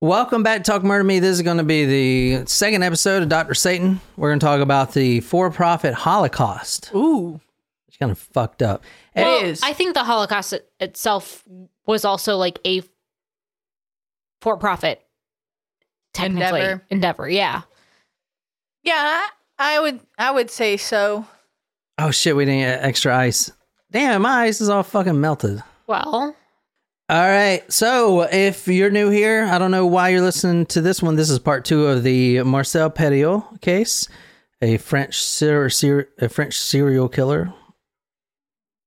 [0.00, 1.18] Welcome back to Talk Murder Me.
[1.18, 1.84] This is going to be
[2.38, 3.54] the second episode of Dr.
[3.54, 4.00] Satan.
[4.16, 6.92] We're going to talk about the for profit Holocaust.
[6.94, 7.40] Ooh.
[7.88, 8.82] It's kind of fucked up.
[9.14, 9.62] It And- well, is.
[9.62, 11.42] I think the Holocaust it- itself
[11.86, 12.82] was also like a
[14.40, 15.04] for-profit
[16.12, 16.84] technically Endeavor.
[16.90, 17.28] endeavor.
[17.28, 17.62] Yeah.
[18.84, 19.22] Yeah,
[19.58, 21.26] I would I would say so.
[21.98, 23.50] oh shit, we didn't get extra ice.
[23.90, 25.62] Damn, my ice is all fucking melted.
[25.88, 26.36] Well,
[27.10, 27.70] All right.
[27.72, 31.16] So if you're new here, I don't know why you're listening to this one.
[31.16, 34.08] This is part two of the Marcel Petiot case,
[34.60, 37.54] a French ser- ser- a French serial killer,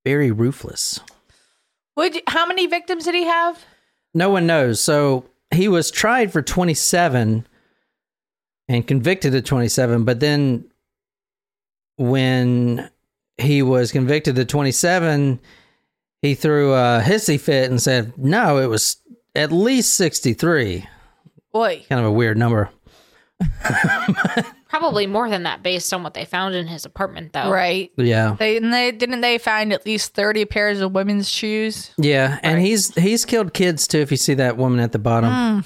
[0.06, 1.00] very ruthless.
[1.96, 3.66] Would you, how many victims did he have?
[4.14, 4.80] No one knows.
[4.80, 7.48] So he was tried for 27
[8.68, 10.66] and convicted of 27, but then
[11.98, 12.90] when
[13.38, 15.40] he was convicted of 27,
[16.22, 18.98] he threw a hissy fit and said, "No, it was
[19.36, 20.86] at least 63."
[21.54, 22.70] Boy, Kind of a weird number.
[24.70, 27.52] probably more than that based on what they found in his apartment though.
[27.52, 27.92] right?
[27.98, 28.36] Yeah.
[28.40, 31.92] They and they didn't they find at least thirty pairs of women's shoes.
[31.98, 35.30] Yeah, and he's he's killed kids too if you see that woman at the bottom.
[35.32, 35.66] Mm.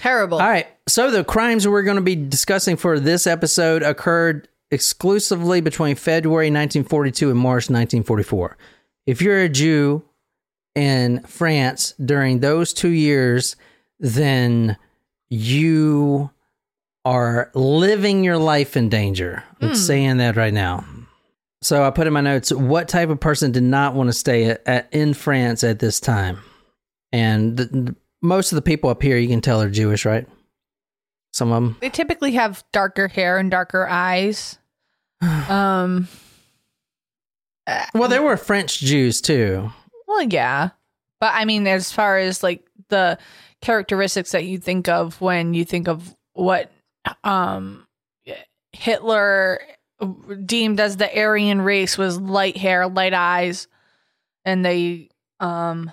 [0.00, 0.38] Terrible.
[0.40, 0.66] All right.
[0.88, 6.46] So the crimes we're going to be discussing for this episode occurred exclusively between February
[6.46, 8.56] 1942 and March 1944.
[9.06, 10.04] If you're a Jew
[10.74, 13.56] in France during those two years,
[13.98, 14.76] then
[15.28, 16.30] you
[17.04, 19.42] are living your life in danger.
[19.60, 20.84] I'm saying that right now.
[21.62, 24.44] So I put in my notes what type of person did not want to stay
[24.46, 26.38] at, at, in France at this time?
[27.12, 30.26] And the, the- most of the people up here, you can tell are Jewish, right?
[31.32, 31.76] Some of them.
[31.80, 34.58] They typically have darker hair and darker eyes.
[35.22, 36.06] Um.
[37.66, 39.70] Uh, Well, there were French Jews too.
[40.06, 40.70] Well, yeah,
[41.20, 43.18] but I mean, as far as like the
[43.60, 46.70] characteristics that you think of when you think of what
[47.24, 47.86] um
[48.72, 49.60] Hitler
[50.46, 53.68] deemed as the Aryan race was light hair, light eyes,
[54.44, 55.90] and they um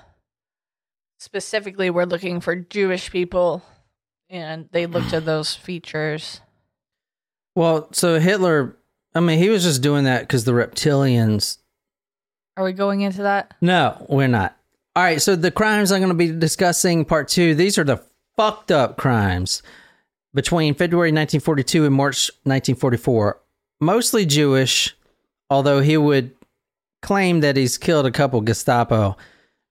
[1.20, 3.64] specifically were looking for Jewish people,
[4.30, 6.42] and they looked at those features.
[7.56, 8.77] Well, so Hitler,
[9.18, 11.58] I mean, he was just doing that because the reptilians.
[12.56, 13.54] Are we going into that?
[13.62, 14.56] No, we're not.
[14.96, 18.04] All right, so the crimes I'm going to be discussing, part two, these are the
[18.36, 19.62] fucked up crimes
[20.34, 23.40] between February 1942 and March 1944.
[23.80, 24.96] Mostly Jewish,
[25.50, 26.32] although he would
[27.02, 29.18] claim that he's killed a couple Gestapo.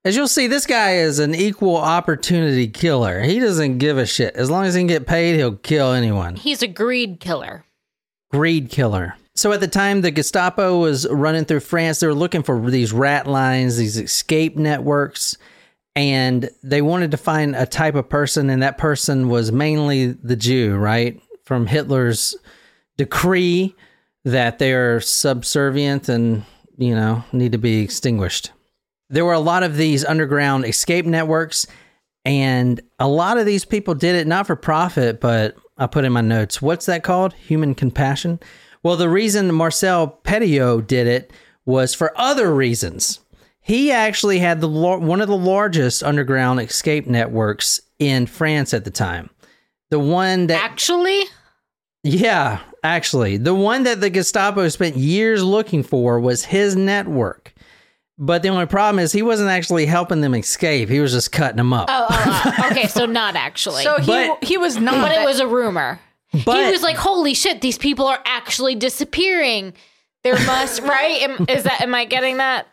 [0.05, 3.23] As you'll see, this guy is an equal opportunity killer.
[3.23, 4.37] He doesn't give a shit.
[4.37, 6.37] As long as he can get paid, he'll kill anyone.
[6.37, 7.65] He's a greed killer.
[8.31, 9.17] Greed killer.
[9.36, 12.92] So at the time the Gestapo was running through France, they were looking for these
[12.92, 15.36] rat lines, these escape networks,
[15.94, 20.36] and they wanted to find a type of person, and that person was mainly the
[20.36, 21.20] Jew, right?
[21.44, 22.34] From Hitler's
[22.97, 23.74] decree
[24.24, 26.44] that they're subservient and,
[26.78, 28.53] you know, need to be extinguished.
[29.10, 31.66] There were a lot of these underground escape networks,
[32.24, 36.12] and a lot of these people did it not for profit, but I put in
[36.12, 36.60] my notes.
[36.60, 37.34] What's that called?
[37.34, 38.41] Human compassion.
[38.86, 41.32] Well, the reason Marcel Petiot did it
[41.64, 43.19] was for other reasons.
[43.58, 48.92] He actually had the one of the largest underground escape networks in France at the
[48.92, 49.30] time.
[49.91, 51.20] The one that Actually,
[52.04, 57.54] yeah, actually, the one that the Gestapo spent years looking for was his network.
[58.16, 60.88] But the only problem is he wasn't actually helping them escape.
[60.88, 61.88] He was just cutting them up.
[61.91, 63.82] oh, oh, oh, okay, so not actually.
[63.82, 65.08] So he But- he was not.
[65.08, 65.98] but it was a rumor.
[66.44, 69.72] But- he was like, "Holy shit, these people are actually disappearing."
[70.24, 71.22] There must right?
[71.22, 71.80] Am, is that?
[71.82, 72.66] Am I getting that?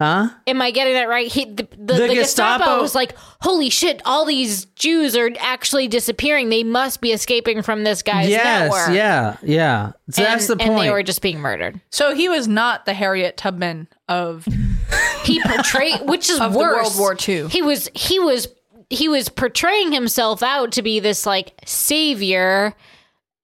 [0.00, 0.28] huh?
[0.48, 1.28] Am I getting that right?
[1.30, 4.02] He, the, the, The the Gestapo, Gestapo- was like, "Holy shit!
[4.04, 6.48] All these Jews are actually disappearing.
[6.48, 9.92] They must be escaping from this guy's Yes, network." yeah, yeah.
[10.10, 10.70] So and, that's the point.
[10.70, 11.80] and they were just being murdered.
[11.90, 14.44] so he was not the Harriet Tubman of
[15.24, 16.98] He portrayed, which is Of the worse.
[16.98, 17.46] World War II.
[17.48, 18.48] He was he was
[18.92, 22.74] he was portraying himself out to be this like savior,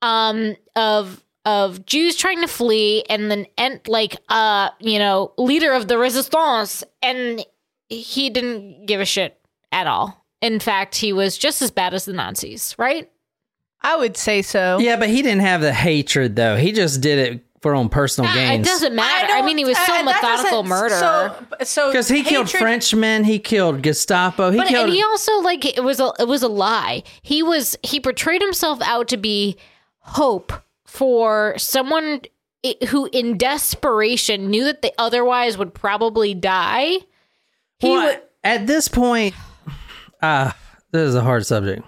[0.02, 5.72] um, of of Jews trying to flee, and then and like uh you know leader
[5.72, 7.44] of the resistance, and
[7.88, 9.40] he didn't give a shit
[9.72, 10.24] at all.
[10.40, 13.10] In fact, he was just as bad as the Nazis, right?
[13.80, 14.78] I would say so.
[14.78, 16.56] yeah, but he didn't have the hatred though.
[16.56, 18.66] He just did it for own personal Ah, gains.
[18.66, 19.26] It doesn't matter.
[19.32, 20.94] I, don't- mean, he was so uh, methodical doesn't- murder.
[20.94, 24.84] So, so because he killed hatred- Frenchmen, he killed Gestapo, he but killed.
[24.87, 27.02] and he also like it was a it was a lie.
[27.22, 29.56] He was he portrayed himself out to be
[30.00, 30.52] hope
[30.84, 32.22] for someone
[32.88, 36.99] who in desperation knew that they otherwise would probably die.
[37.78, 39.34] He Well, would at this point,
[40.22, 40.56] ah,
[40.93, 41.82] this is a hard subject.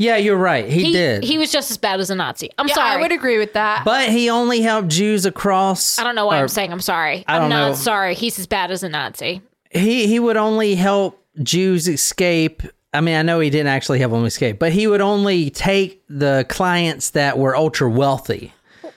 [0.00, 0.66] Yeah, you're right.
[0.66, 1.22] He, He did.
[1.24, 2.48] he was just as bad as a Nazi.
[2.56, 2.90] I'm Yeah, sorry.
[2.98, 3.84] I would agree with that.
[3.84, 5.98] but he only helped Jews across.
[5.98, 7.22] I don't know why or I'm saying I'm sorry.
[7.28, 7.74] I I'm don't know.
[7.74, 8.14] sorry.
[8.14, 9.42] He's as bad as a Nazi.
[9.70, 12.62] He he would only help Jews escape.
[12.94, 16.02] I mean, I know he didn't actually help them escape, but he would only take
[16.08, 18.54] the clients that were ultra wealthy.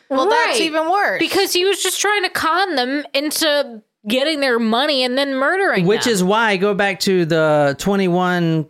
[0.09, 1.19] well, that's even worse.
[1.19, 5.81] Because he was just trying to con them into getting their money and then murdering
[5.81, 5.87] them.
[5.87, 6.13] Which them.
[6.13, 8.67] is why go back to the 21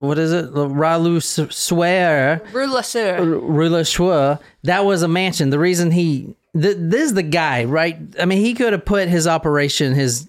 [0.00, 0.52] what is it?
[0.52, 1.22] Ralu
[1.52, 3.18] Swear Rue Lasseur.
[3.18, 5.50] Rula Shua, that was a mansion.
[5.50, 7.98] The reason he th- this is the guy, right?
[8.18, 10.28] I mean, he could have put his operation, his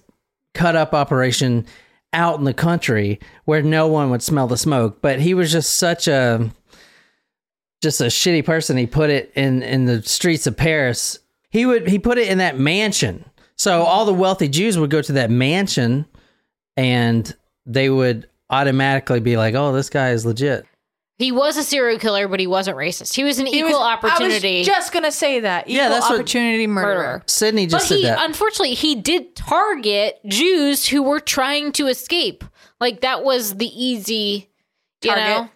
[0.54, 1.66] cut up operation
[2.12, 5.76] out in the country where no one would smell the smoke, but he was just
[5.76, 6.50] such a
[7.80, 8.76] just a shitty person.
[8.76, 11.18] He put it in in the streets of Paris.
[11.50, 13.24] He would he put it in that mansion.
[13.56, 16.06] So all the wealthy Jews would go to that mansion
[16.76, 17.34] and
[17.66, 20.66] they would automatically be like, "Oh, this guy is legit."
[21.18, 23.14] he was a serial killer, but he wasn't racist.
[23.14, 25.64] He was an He equal was- opportunity I was just gonna say that.
[25.68, 26.94] Equal Yeah, that's what- opportunity murderer.
[26.96, 27.22] murderer.
[27.26, 28.24] Sydney But just said he, that.
[28.24, 32.42] unfortunately, he did target Jews who were trying to escape.
[32.80, 34.48] Like that was the easy,
[35.02, 35.50] you know,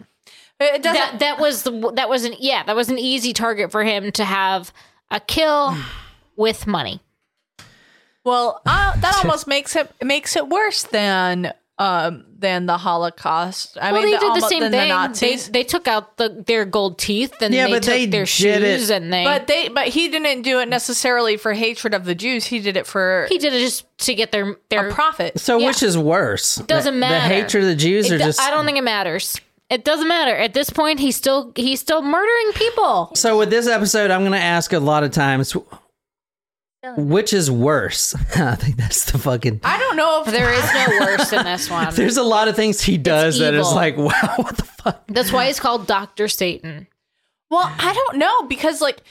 [0.61, 0.93] It doesn't.
[1.01, 4.13] that that was the that was an yeah that was an easy target for him
[4.13, 4.71] to have
[5.11, 5.75] a kill
[6.37, 7.01] with money.
[8.23, 13.77] well, uh, that almost makes it makes it worse than um than the Holocaust.
[13.81, 14.71] I well, mean, they did the same thing.
[14.71, 15.49] The they Nazis.
[15.49, 18.63] they took out the their gold teeth and Yeah, they but took they their did
[18.63, 19.25] it- shoes and they.
[19.25, 22.45] but they but he didn't do it necessarily for hatred of the Jews.
[22.47, 24.89] He did it for he did it just to get their their.
[24.89, 25.41] a profit.
[25.41, 25.67] So Yeah.
[25.67, 26.57] which is worse?
[26.57, 27.29] Doesn't the, matter.
[27.29, 29.41] The hatred of the Jews It or just I don't think it matters.
[29.71, 31.01] It doesn't matter at this point.
[31.01, 33.11] He's still he's still murdering people.
[33.17, 35.57] So with this episode, I'm going to ask a lot of times,
[36.97, 38.15] which is worse?
[38.37, 39.61] I think that's the fucking.
[39.65, 41.95] I don't know if There is no worse than this one.
[41.95, 43.75] There's a lot of things he does that is evil.
[43.75, 45.05] like, wow, what the fuck?
[45.09, 46.87] That's why it's called Doctor Satan.
[47.51, 49.03] Well, I don't know because like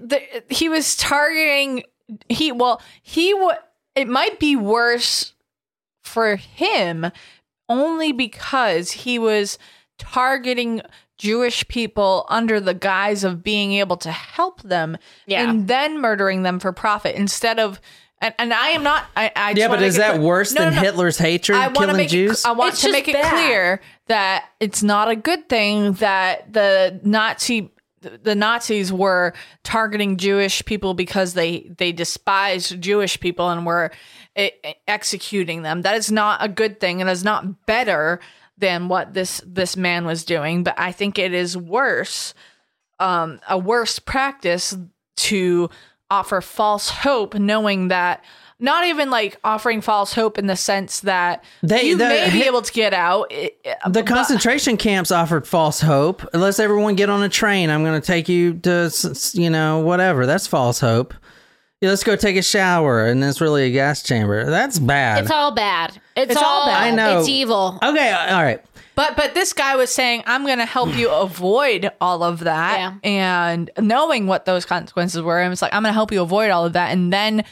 [0.00, 1.82] the, he was targeting
[2.28, 3.56] he well he would
[3.94, 5.32] it might be worse
[6.04, 7.10] for him
[7.68, 9.58] only because he was
[9.98, 10.82] targeting
[11.22, 14.96] Jewish people under the guise of being able to help them
[15.26, 15.48] Yeah.
[15.48, 17.80] and then murdering them for profit instead of
[18.20, 20.74] and, and I am not I, I Yeah, but is that clear- worse No, than
[20.74, 20.82] no, no.
[20.86, 22.40] Hitler's hatred I want to killing make Jews?
[22.44, 23.30] It, I want It's to just make it bad.
[23.32, 27.70] clear that it's not a good thing that the Nazi
[28.24, 29.32] the Nazis were
[29.62, 33.92] targeting Jewish people because they they despised Jewish people and were
[34.36, 34.50] e-
[34.88, 35.82] executing them.
[35.82, 38.18] That is not a good thing and is not better
[38.62, 40.64] than what this this man was doing.
[40.64, 42.32] But I think it is worse,
[42.98, 44.74] um, a worse practice
[45.16, 45.68] to
[46.10, 48.24] offer false hope, knowing that.
[48.60, 52.42] Not even like offering false hope in the sense that They- you the- may be
[52.46, 53.28] able to get out.
[53.30, 53.50] The
[53.90, 56.22] but- concentration camps offered false hope.
[56.32, 57.70] Let's everyone get on a train.
[57.70, 58.88] I'm going to take you to,
[59.32, 60.26] you know, whatever.
[60.26, 61.12] That's false hope.
[61.82, 64.48] Yeah, let's go take a shower, and it's really a gas chamber.
[64.48, 65.22] That's bad.
[65.24, 66.00] It's all bad.
[66.16, 66.78] It's, It's all all bad.
[66.80, 66.92] bad.
[66.92, 67.18] I know.
[67.18, 67.78] It's evil.
[67.82, 68.64] okay, all right.
[68.94, 72.78] But but this guy was saying, I'm going to help you avoid all of that,
[72.78, 72.94] Yeah.
[73.02, 76.50] and knowing what those consequences were, and it's like I'm going to help you avoid
[76.50, 77.44] all of that, and then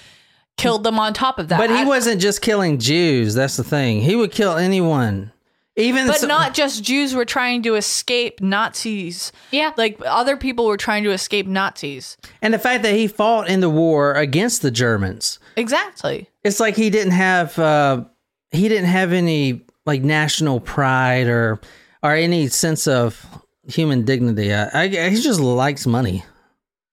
[0.57, 1.59] killed them on top of that.
[1.59, 3.35] But he I- wasn't just killing Jews.
[3.35, 4.01] That's the thing.
[4.01, 5.33] He would kill anyone,
[5.77, 9.33] even But some- not just Jews were trying to escape Nazis.
[9.51, 9.73] Yeah.
[9.77, 12.17] like other people were trying to escape Nazis.
[12.43, 16.29] And the fact that he fought in the war against the Germans, Exactly.
[16.45, 18.05] it's like he didn't have uh,
[18.51, 21.61] he didn't have any like national pride or
[22.03, 23.25] or any sense of
[23.67, 24.53] human dignity.
[24.53, 26.25] I, I he just likes money.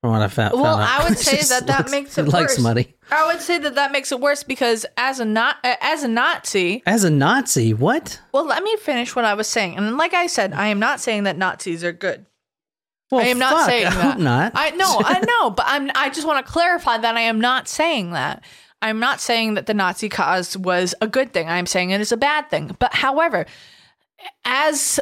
[0.07, 0.53] From what I found.
[0.53, 0.83] Well, found.
[0.83, 2.59] I would say that that likes- makes it likes worse.
[2.59, 2.95] money.
[3.11, 6.81] I would say that that makes it worse because as a not as a Nazi,
[6.85, 8.21] As a Nazi, what?
[8.31, 9.75] well, let me finish what I was saying.
[9.77, 12.25] And like I said, I am not saying that Nazis are good.
[13.11, 14.01] Well, I am not fuck, saying I that.
[14.13, 14.51] hope not.
[14.55, 15.89] I know, I know, but I'm.
[15.95, 18.43] I just want to clarify that I am not saying that.
[18.81, 21.49] I'm not saying that the Nazi cause was a good thing.
[21.49, 22.75] I'm saying it is a bad thing.
[22.79, 23.45] But however,
[24.45, 24.99] as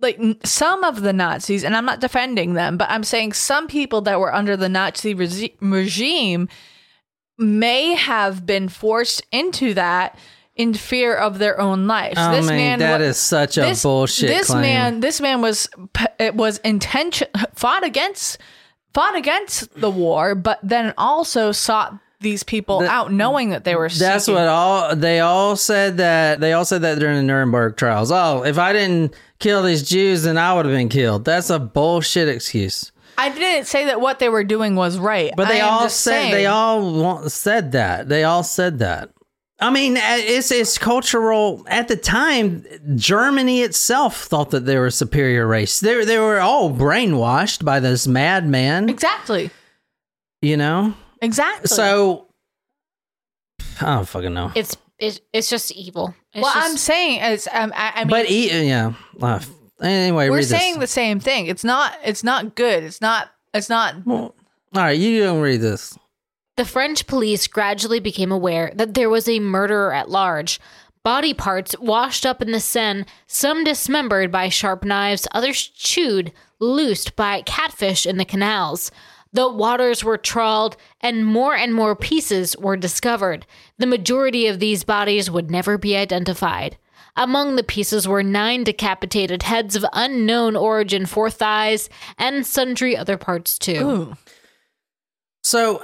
[0.00, 4.00] like some of the Nazis, and I'm not defending them, but I'm saying some people
[4.02, 6.48] that were under the Nazi regi- regime
[7.38, 10.18] may have been forced into that
[10.56, 12.14] in fear of their own life.
[12.16, 14.60] Oh this man, man that wa- is such a this, bullshit This claim.
[14.62, 15.68] man, this man was
[16.18, 18.38] it was intention fought against
[18.92, 23.88] fought against the war, but then also sought these people out, knowing that they were.
[23.88, 27.76] That's seeking- what all they all said that they all said that during the Nuremberg
[27.76, 28.12] trials.
[28.12, 31.24] Oh, if I didn't kill these Jews, then I would have been killed.
[31.24, 32.92] That's a bullshit excuse.
[33.18, 36.32] I didn't say that what they were doing was right, But they all said saying-
[36.32, 38.08] they all said that.
[38.08, 39.10] They all said that.
[39.62, 41.62] I mean, it's it's cultural.
[41.68, 42.64] At the time,
[42.96, 45.80] Germany itself thought that they were a superior race.
[45.80, 48.88] They they were all brainwashed by this madman.
[48.88, 49.50] Exactly.
[50.40, 50.94] You know.
[51.20, 51.68] Exactly.
[51.68, 52.26] So
[53.80, 54.52] I don't fucking know.
[54.54, 56.14] It's it's it's just evil.
[56.32, 58.92] It's what just, I'm saying is, um, I, I mean, but e- yeah.
[59.20, 59.40] Uh,
[59.82, 60.90] anyway, we're read saying this.
[60.90, 61.46] the same thing.
[61.46, 61.96] It's not.
[62.04, 62.84] It's not good.
[62.84, 63.30] It's not.
[63.52, 64.06] It's not.
[64.06, 64.34] Well,
[64.74, 65.98] all right, you don't read this.
[66.56, 70.60] The French police gradually became aware that there was a murderer at large.
[71.02, 77.16] Body parts washed up in the Seine, some dismembered by sharp knives, others chewed, loosed
[77.16, 78.90] by catfish in the canals.
[79.32, 83.46] The waters were trawled, and more and more pieces were discovered.
[83.78, 86.76] The majority of these bodies would never be identified.
[87.16, 93.16] Among the pieces were nine decapitated heads of unknown origin for thighs, and sundry other
[93.16, 93.88] parts too.
[93.88, 94.16] Ooh.
[95.42, 95.82] So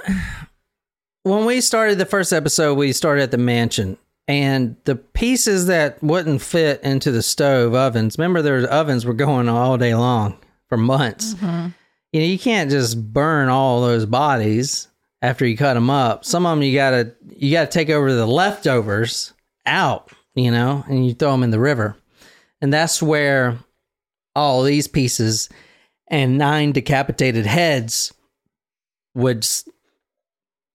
[1.23, 3.97] when we started the first episode, we started at the mansion.
[4.29, 9.47] And the pieces that wouldn't fit into the stove ovens, remember their ovens were going
[9.47, 10.37] all day long
[10.67, 11.33] for months.
[11.35, 11.69] Mm-hmm.
[12.17, 14.87] You know, you can't just burn all those bodies
[15.21, 16.25] after you cut them up.
[16.25, 19.33] Some of them you gotta you gotta take over the leftovers
[19.67, 21.95] out, you know, and you throw them in the river.
[22.59, 23.59] And that's where
[24.35, 25.47] all these pieces
[26.07, 28.11] and nine decapitated heads
[29.13, 29.47] would,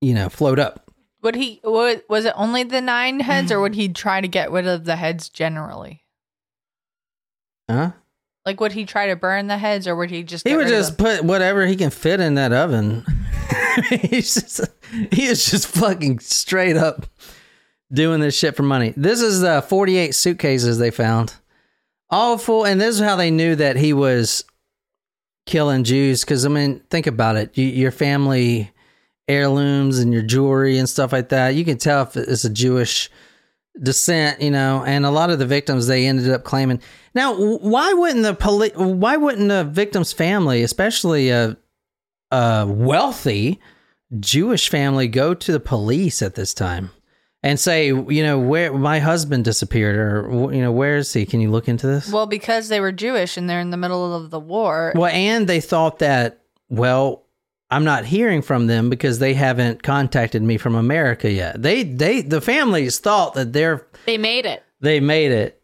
[0.00, 0.92] you know, float up.
[1.22, 1.60] Would he?
[1.64, 4.94] Was it only the nine heads, or would he try to get rid of the
[4.94, 6.04] heads generally?
[7.68, 7.94] Huh?
[8.44, 10.46] Like, would he try to burn the heads, or would he just?
[10.46, 13.04] He would just put whatever he can fit in that oven.
[13.90, 14.60] He's just
[15.10, 17.06] he is just fucking straight up
[17.92, 18.92] doing this shit for money.
[18.96, 21.34] This is the 48 suitcases they found.
[22.10, 24.44] All full and this is how they knew that he was
[25.46, 27.56] killing Jews cuz I mean think about it.
[27.56, 28.70] You, your family
[29.28, 31.54] heirlooms and your jewelry and stuff like that.
[31.54, 33.10] You can tell if it's a Jewish
[33.80, 36.80] descent, you know, and a lot of the victims they ended up claiming.
[37.14, 41.56] Now, why wouldn't the poli- why wouldn't the victim's family, especially a,
[42.30, 43.60] a wealthy
[44.18, 46.90] Jewish family, go to the police at this time
[47.42, 51.26] and say, you know, where my husband disappeared, or you know, where is he?
[51.26, 52.12] Can you look into this?
[52.12, 54.92] Well, because they were Jewish and they're in the middle of the war.
[54.94, 57.24] Well, and they thought that, well,
[57.72, 61.60] I'm not hearing from them because they haven't contacted me from America yet.
[61.62, 64.62] They they the families thought that they're They made it.
[64.80, 65.60] they made it.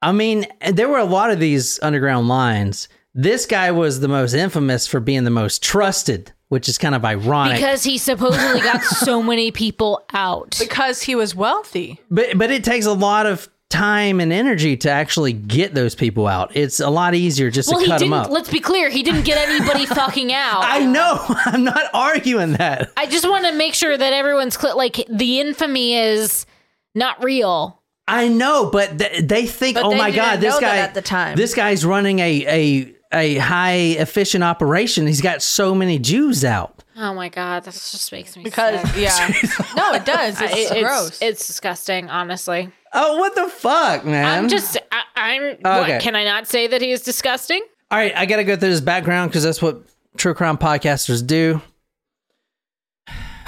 [0.00, 2.88] I mean, there were a lot of these underground lines.
[3.14, 7.04] This guy was the most infamous for being the most trusted, which is kind of
[7.04, 7.56] ironic.
[7.56, 10.56] Because he supposedly got so many people out.
[10.58, 12.00] because he was wealthy.
[12.10, 16.26] but but it takes a lot of time and energy to actually get those people
[16.26, 16.54] out.
[16.54, 18.24] It's a lot easier just Well, to he cut them didn't.
[18.26, 18.30] up.
[18.30, 18.90] Let's be clear.
[18.90, 20.62] He didn't get anybody fucking out.
[20.64, 21.18] I know.
[21.46, 22.92] I'm not arguing that.
[22.96, 24.74] I just want to make sure that everyone's clear.
[24.74, 26.46] Like the infamy is
[26.94, 27.80] not real.
[28.06, 31.02] I know, but th- they think, But oh they my god, this guy at the
[31.02, 31.36] time.
[31.36, 35.06] This guy's running a a a high efficient operation.
[35.06, 36.82] He's got so many Jews out.
[36.96, 38.96] Oh my god, that just makes me Because sick.
[39.02, 39.28] yeah,
[39.76, 40.40] no, it does.
[40.40, 41.22] It's, I- it's gross.
[41.22, 42.70] It's disgusting, honestly.
[42.94, 44.24] Oh, what the fuck, man!
[44.24, 44.76] I'm just.
[44.90, 45.42] I, I'm.
[45.42, 45.92] Okay.
[45.94, 47.62] What, can I not say that he is disgusting?
[47.90, 49.82] All right, I got to go through his background because that's what
[50.16, 51.60] true crime podcasters do.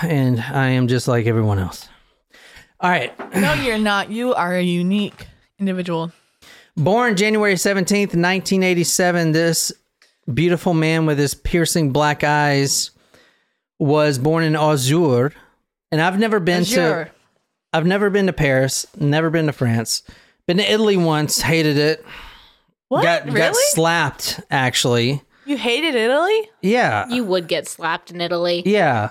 [0.02, 1.88] And I am just like everyone else.
[2.80, 3.16] All right.
[3.34, 4.10] no, you're not.
[4.10, 5.26] You are a unique
[5.58, 6.12] individual.
[6.76, 9.72] Born January 17th, 1987, this
[10.32, 12.90] beautiful man with his piercing black eyes
[13.78, 15.32] was born in Auxerre.
[15.92, 17.08] And I've never been Sure.
[17.74, 20.02] To I've never been to Paris, never been to France.
[20.46, 22.04] Been to Italy once, hated it.
[22.88, 23.02] What?
[23.02, 23.38] Got really?
[23.38, 25.22] got slapped actually.
[25.46, 27.08] you hated Italy, Yeah.
[27.08, 28.62] You would get slapped in Italy.
[28.66, 29.10] yeah.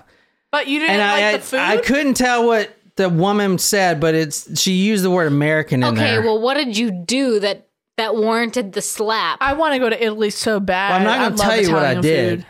[0.52, 1.60] but you didn't and like I, the food.
[1.60, 5.82] I, I couldn't tell what the woman said, but it's she used the word American
[5.84, 6.22] in Okay, there.
[6.22, 7.68] well, what did you do that
[7.98, 9.40] that warranted the slap?
[9.42, 10.90] I want to go to Italy so bad.
[10.90, 12.46] Well, I'm not I going to tell you what I Italian did, food.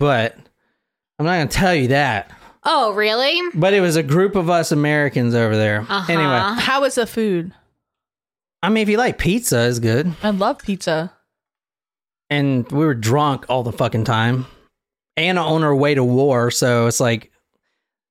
[0.00, 0.36] but
[1.20, 2.30] I'm not going to tell you that.
[2.66, 3.40] Oh, really?
[3.54, 5.80] But it was a group of us Americans over there.
[5.88, 6.12] Uh-huh.
[6.12, 7.52] Anyway, How was the food?
[8.62, 10.12] I mean, if you like pizza, it's good.
[10.22, 11.12] I love pizza.
[12.28, 14.46] And we were drunk all the fucking time,
[15.16, 16.50] and on our way to war.
[16.50, 17.30] So it's like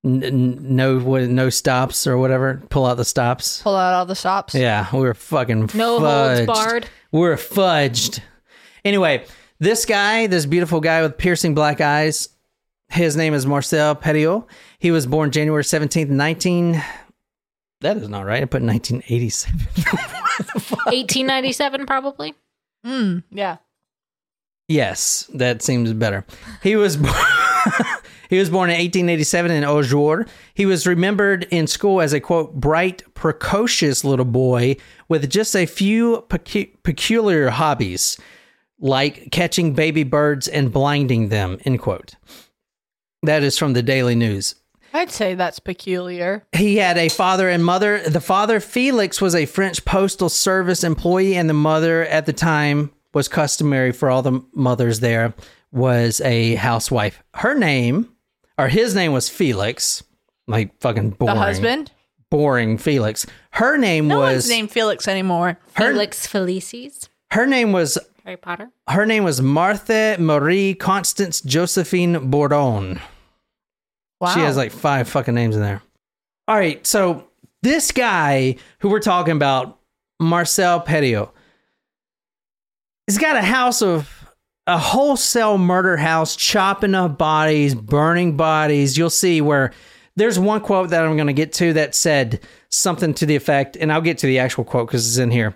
[0.06, 2.64] n- n- no what, no stops or whatever.
[2.70, 3.62] Pull out the stops.
[3.62, 4.56] Pull out all the stops.
[4.56, 6.46] Yeah, we were fucking No fudged.
[6.46, 6.90] holds barred.
[7.12, 8.22] We were fudged.
[8.86, 9.26] Anyway,
[9.60, 12.30] this guy, this beautiful guy with piercing black eyes,
[12.90, 14.46] his name is Marcel Petiot.
[14.80, 16.82] He was born January 17th, 19.
[17.82, 18.42] That is not right.
[18.42, 19.60] I put 1987.
[19.60, 22.34] 1897, probably.
[22.86, 23.58] Mm, yeah.
[24.68, 26.26] yes, that seems better.
[26.62, 27.14] He was born,
[28.30, 30.26] He was born in 1887 in Auxerre.
[30.54, 34.78] He was remembered in school as a quote bright, precocious little boy
[35.10, 38.20] with just a few pecu- peculiar hobbies,
[38.80, 41.60] like catching baby birds and blinding them.
[41.66, 42.16] End quote.
[43.26, 44.56] That is from the Daily News.
[44.94, 46.44] I'd say that's peculiar.
[46.54, 48.02] He had a father and mother.
[48.08, 52.92] The father, Felix, was a French postal service employee, and the mother at the time
[53.14, 55.34] was customary for all the mothers there
[55.72, 57.22] was a housewife.
[57.34, 58.10] Her name,
[58.58, 60.02] or his name was Felix.
[60.48, 61.36] Like fucking boring.
[61.36, 61.92] The husband?
[62.30, 63.26] Boring Felix.
[63.52, 65.58] Her name No was one's named Felix anymore.
[65.74, 67.10] her, Felix Felicis.
[67.32, 68.70] her name was Harry Potter.
[68.90, 73.02] her name was Martha Marie Constance Josephine Bourdon.
[74.26, 74.34] Wow.
[74.34, 75.82] She has like five fucking names in there.
[76.48, 77.28] All right, so
[77.62, 79.80] this guy who we're talking about,
[80.20, 81.30] Marcel Petiot,
[83.08, 84.26] he's got a house of
[84.68, 88.98] a wholesale murder house, chopping up bodies, burning bodies.
[88.98, 89.72] You'll see where
[90.16, 92.40] there's one quote that I'm going to get to that said
[92.70, 95.56] something to the effect, and I'll get to the actual quote because it's in here.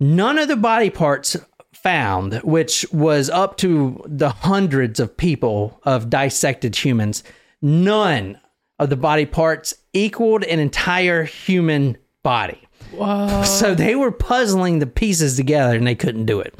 [0.00, 1.36] None of the body parts
[1.72, 7.22] found, which was up to the hundreds of people of dissected humans,
[7.62, 8.40] none
[8.78, 12.60] of the body parts equaled an entire human body.
[12.92, 13.42] Whoa.
[13.42, 16.58] So they were puzzling the pieces together and they couldn't do it.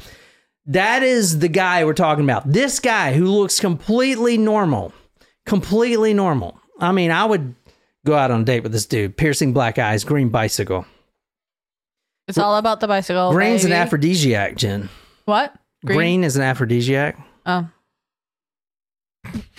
[0.65, 2.51] That is the guy we're talking about.
[2.51, 4.93] This guy who looks completely normal.
[5.45, 6.59] Completely normal.
[6.79, 7.55] I mean, I would
[8.05, 9.17] go out on a date with this dude.
[9.17, 10.85] Piercing black eyes, green bicycle.
[12.27, 13.31] It's all about the bicycle.
[13.31, 14.89] Green's an aphrodisiac, Jen.
[15.25, 15.53] What?
[15.83, 16.23] Green?
[16.23, 17.17] is an aphrodisiac.
[17.45, 17.67] Oh.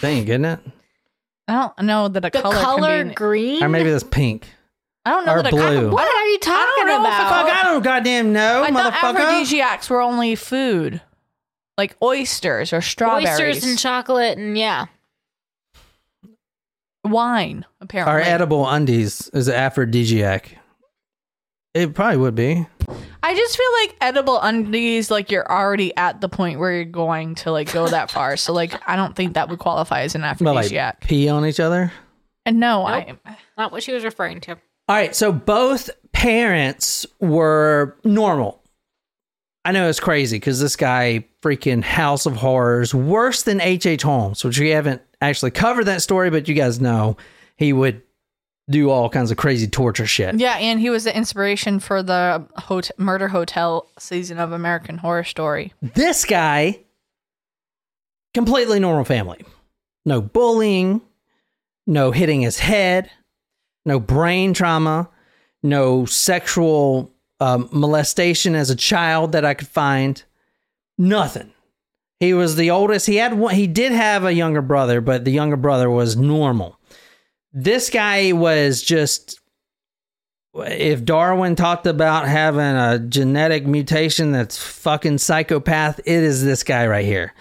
[0.02, 0.61] Ain't getting it.
[1.50, 3.14] I don't know that a The color, color, can be.
[3.14, 3.62] green.
[3.64, 4.49] Or maybe that's pink.
[5.04, 5.88] I don't know or that blue.
[5.88, 7.47] a what are you talking know if a about?
[7.47, 9.16] Fuck, I don't goddamn know, I thought motherfucker.
[9.21, 11.00] aphrodisiacs were only food,
[11.78, 14.87] like oysters or strawberries, Oysters and chocolate and yeah.
[17.04, 17.64] wine.
[17.80, 20.59] Apparently, Our edible undies is an aphrodisiac.
[21.75, 22.66] It probably would be.
[23.23, 27.35] I just feel like edible undies, like you're already at the point where you're going
[27.37, 28.37] to like go that far.
[28.37, 31.00] So like, I don't think that would qualify as an But like aphrodisiac.
[31.02, 31.93] pee on each other.
[32.47, 33.17] and no, I
[33.59, 34.52] Not what she was referring to.
[34.52, 38.63] All right, so both parents were normal.
[39.65, 43.85] I know it's crazy because this guy freaking House of Horrors, worse than H.
[43.87, 44.02] H.
[44.02, 47.17] Holmes, which we haven't actually covered that story, but you guys know
[47.56, 48.00] he would
[48.71, 50.37] do all kinds of crazy torture shit.
[50.39, 55.25] yeah, and he was the inspiration for the hot- murder hotel season of American Horror
[55.25, 55.73] Story.
[55.83, 56.80] This guy,
[58.35, 59.45] completely normal family.
[60.04, 61.02] No bullying,
[61.87, 63.11] no hitting his head,
[63.85, 65.09] no brain trauma,
[65.63, 70.23] no sexual um, molestation as a child that I could find.
[70.97, 71.52] Nothing.
[72.19, 73.06] He was the oldest.
[73.06, 76.78] He had one, he did have a younger brother, but the younger brother was normal.
[77.52, 79.41] This guy was just
[80.54, 86.86] if Darwin talked about having a genetic mutation that's fucking psychopath, it is this guy
[86.86, 87.32] right here.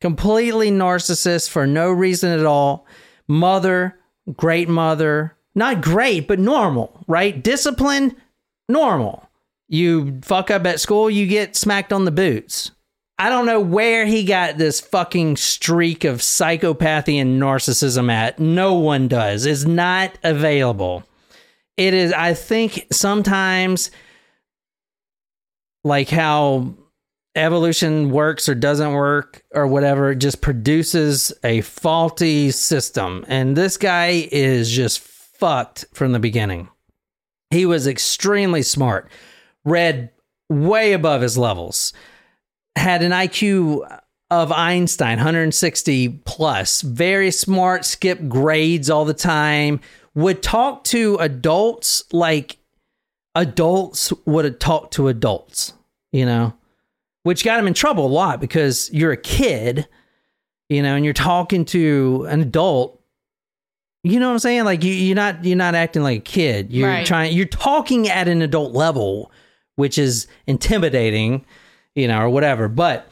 [0.00, 2.86] Completely narcissist for no reason at all.
[3.26, 3.98] Mother,
[4.36, 7.42] great mother, not great, but normal, right?
[7.42, 8.14] Discipline,
[8.68, 9.28] normal.
[9.68, 12.70] You fuck up at school, you get smacked on the boots.
[13.18, 18.38] I don't know where he got this fucking streak of psychopathy and narcissism at.
[18.38, 19.44] No one does.
[19.44, 21.04] It's not available
[21.78, 23.90] it is i think sometimes
[25.84, 26.74] like how
[27.34, 34.28] evolution works or doesn't work or whatever just produces a faulty system and this guy
[34.32, 36.68] is just fucked from the beginning
[37.50, 39.08] he was extremely smart
[39.64, 40.10] read
[40.50, 41.92] way above his levels
[42.78, 49.80] had an iq of einstein 160 plus very smart skipped grades all the time
[50.14, 52.58] would talk to adults like
[53.34, 55.72] adults would have talked to adults,
[56.12, 56.52] you know,
[57.22, 59.86] which got him in trouble a lot because you're a kid,
[60.68, 63.00] you know, and you're talking to an adult.
[64.02, 64.64] You know what I'm saying?
[64.64, 66.72] Like you, you're not you're not acting like a kid.
[66.72, 67.06] You're Right.
[67.06, 69.30] trying you're talking at an adult level,
[69.76, 71.44] which is intimidating,
[71.94, 72.68] you know, or whatever.
[72.68, 73.08] But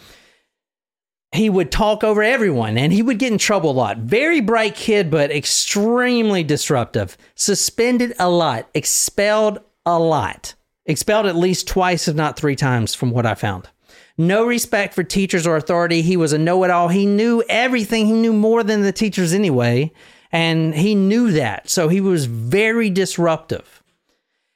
[1.33, 3.99] he would talk over everyone and he would get in trouble a lot.
[3.99, 7.17] Very bright kid, but extremely disruptive.
[7.35, 10.55] Suspended a lot, expelled a lot.
[10.87, 13.69] Expelled at least twice, if not three times, from what I found.
[14.17, 16.01] No respect for teachers or authority.
[16.01, 16.89] He was a know it all.
[16.89, 18.07] He knew everything.
[18.07, 19.93] He knew more than the teachers anyway.
[20.33, 21.69] And he knew that.
[21.69, 23.83] So he was very disruptive.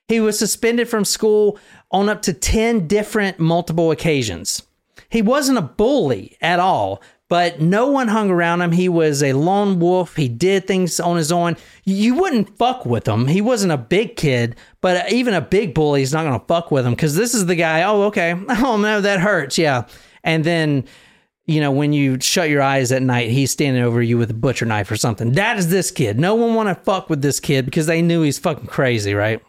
[0.08, 1.58] He was suspended from school
[1.90, 4.62] on up to 10 different multiple occasions.
[5.08, 8.72] he wasn't a bully at all, but no one hung around him.
[8.72, 10.16] He was a lone wolf.
[10.16, 11.56] He did things on his own.
[11.84, 13.28] You wouldn't fuck with him.
[13.28, 16.70] He wasn't a big kid, but even a big bully is not going to fuck
[16.72, 17.82] with him because this is the guy.
[17.82, 18.34] Oh, okay.
[18.48, 19.58] Oh, no, that hurts.
[19.58, 19.86] Yeah.
[20.24, 20.84] And then,
[21.46, 24.34] you know, when you shut your eyes at night, he's standing over you with a
[24.34, 25.32] butcher knife or something.
[25.32, 26.18] That is this kid.
[26.18, 29.40] No one want to fuck with this kid because they knew he's fucking crazy, right?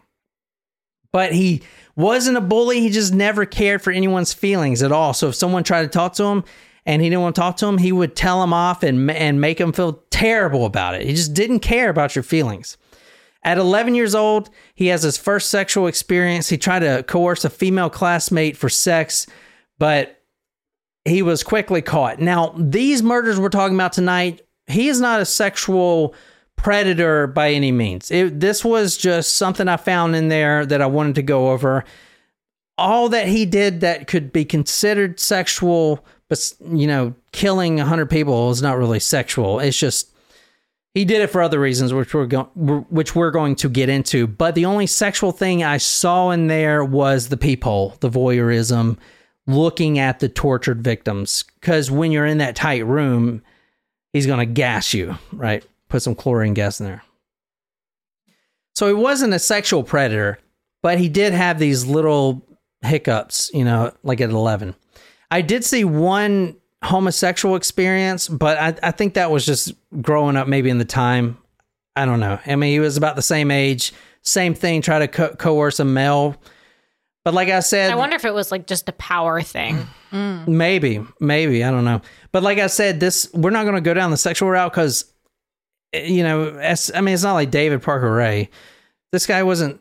[1.11, 1.63] But he
[1.95, 2.79] wasn't a bully.
[2.79, 5.13] He just never cared for anyone's feelings at all.
[5.13, 6.43] So if someone tried to talk to him
[6.85, 9.41] and he didn't want to talk to him, he would tell him off and and
[9.41, 11.05] make him feel terrible about it.
[11.05, 12.77] He just didn't care about your feelings.
[13.43, 16.49] At 11 years old, he has his first sexual experience.
[16.49, 19.25] He tried to coerce a female classmate for sex,
[19.79, 20.21] but
[21.05, 22.19] he was quickly caught.
[22.19, 26.13] Now, these murders we're talking about tonight, he is not a sexual
[26.61, 28.11] predator by any means.
[28.11, 31.83] It, this was just something I found in there that I wanted to go over.
[32.77, 38.51] All that he did that could be considered sexual, but you know, killing 100 people
[38.51, 39.59] is not really sexual.
[39.59, 40.11] It's just
[40.93, 42.47] he did it for other reasons, which we're going,
[42.89, 44.27] which we're going to get into.
[44.27, 48.97] But the only sexual thing I saw in there was the peephole, the voyeurism,
[49.47, 51.43] looking at the tortured victims.
[51.59, 53.41] Because when you're in that tight room,
[54.13, 55.65] he's going to gas you, right?
[55.91, 57.03] Put some chlorine gas in there.
[58.73, 60.39] So he wasn't a sexual predator,
[60.81, 62.47] but he did have these little
[62.81, 64.73] hiccups, you know, like at 11.
[65.29, 70.47] I did see one homosexual experience, but I, I think that was just growing up
[70.47, 71.37] maybe in the time.
[71.97, 72.39] I don't know.
[72.45, 75.85] I mean, he was about the same age, same thing, try to co- coerce a
[75.85, 76.37] male.
[77.25, 79.85] But like I said, I wonder if it was like just a power thing.
[80.11, 82.01] maybe, maybe, I don't know.
[82.31, 85.10] But like I said, this we're not going to go down the sexual route because,
[85.93, 88.49] you know, as, I mean, it's not like David Parker Ray.
[89.11, 89.79] This guy wasn't.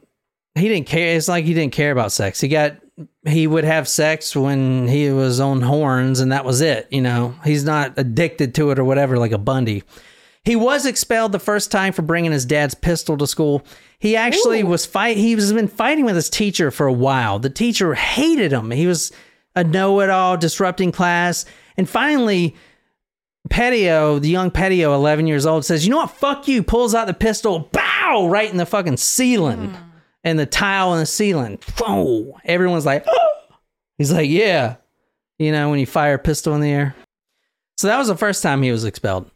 [0.55, 1.17] He didn't care.
[1.17, 2.41] It's like he didn't care about sex.
[2.41, 2.77] He got.
[3.27, 6.89] He would have sex when he was on horns, and that was it.
[6.91, 9.85] You know, he's not addicted to it or whatever, like a Bundy.
[10.45, 13.63] He was expelled the first time for bringing his dad's pistol to school.
[13.99, 15.17] He actually was fight.
[15.17, 17.39] He was been fighting with his teacher for a while.
[17.39, 18.71] The teacher hated him.
[18.71, 19.13] He was
[19.55, 21.45] a know-it-all, disrupting class,
[21.77, 22.55] and finally,
[23.51, 26.13] Petiot, the young Petiot, eleven years old, says, "You know what?
[26.13, 29.83] Fuck you!" Pulls out the pistol, bow, right in the fucking ceiling, hmm.
[30.25, 31.59] and the tile in the ceiling.
[31.79, 32.39] Whoa!
[32.45, 33.29] Everyone's like, oh.
[33.99, 34.77] he's like, "Yeah,"
[35.39, 36.95] you know, when you fire a pistol in the air.
[37.77, 39.31] So that was the first time he was expelled.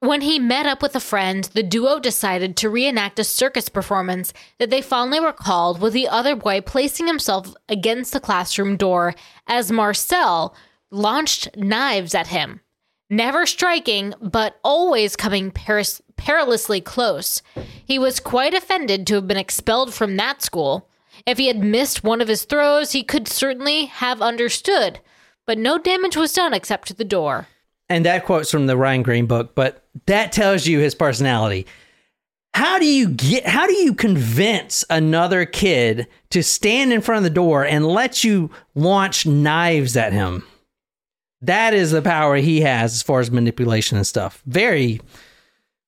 [0.00, 4.34] When he met up with a friend, the duo decided to reenact a circus performance
[4.58, 9.14] that they fondly recalled with the other boy placing himself against the classroom door
[9.46, 10.54] as Marcel
[10.90, 12.60] launched knives at him.
[13.08, 17.40] Never striking, but always coming perilously close.
[17.84, 20.88] He was quite offended to have been expelled from that school.
[21.24, 24.98] If he had missed one of his throws, he could certainly have understood,
[25.46, 27.46] but no damage was done except to the door.
[27.88, 31.66] and that quote's from the Ryan Green book, but that tells you his personality.
[32.54, 37.22] How do you get how do you convince another kid to stand in front of
[37.22, 40.44] the door and let you launch knives at him?
[41.46, 44.42] That is the power he has as far as manipulation and stuff.
[44.46, 45.00] Very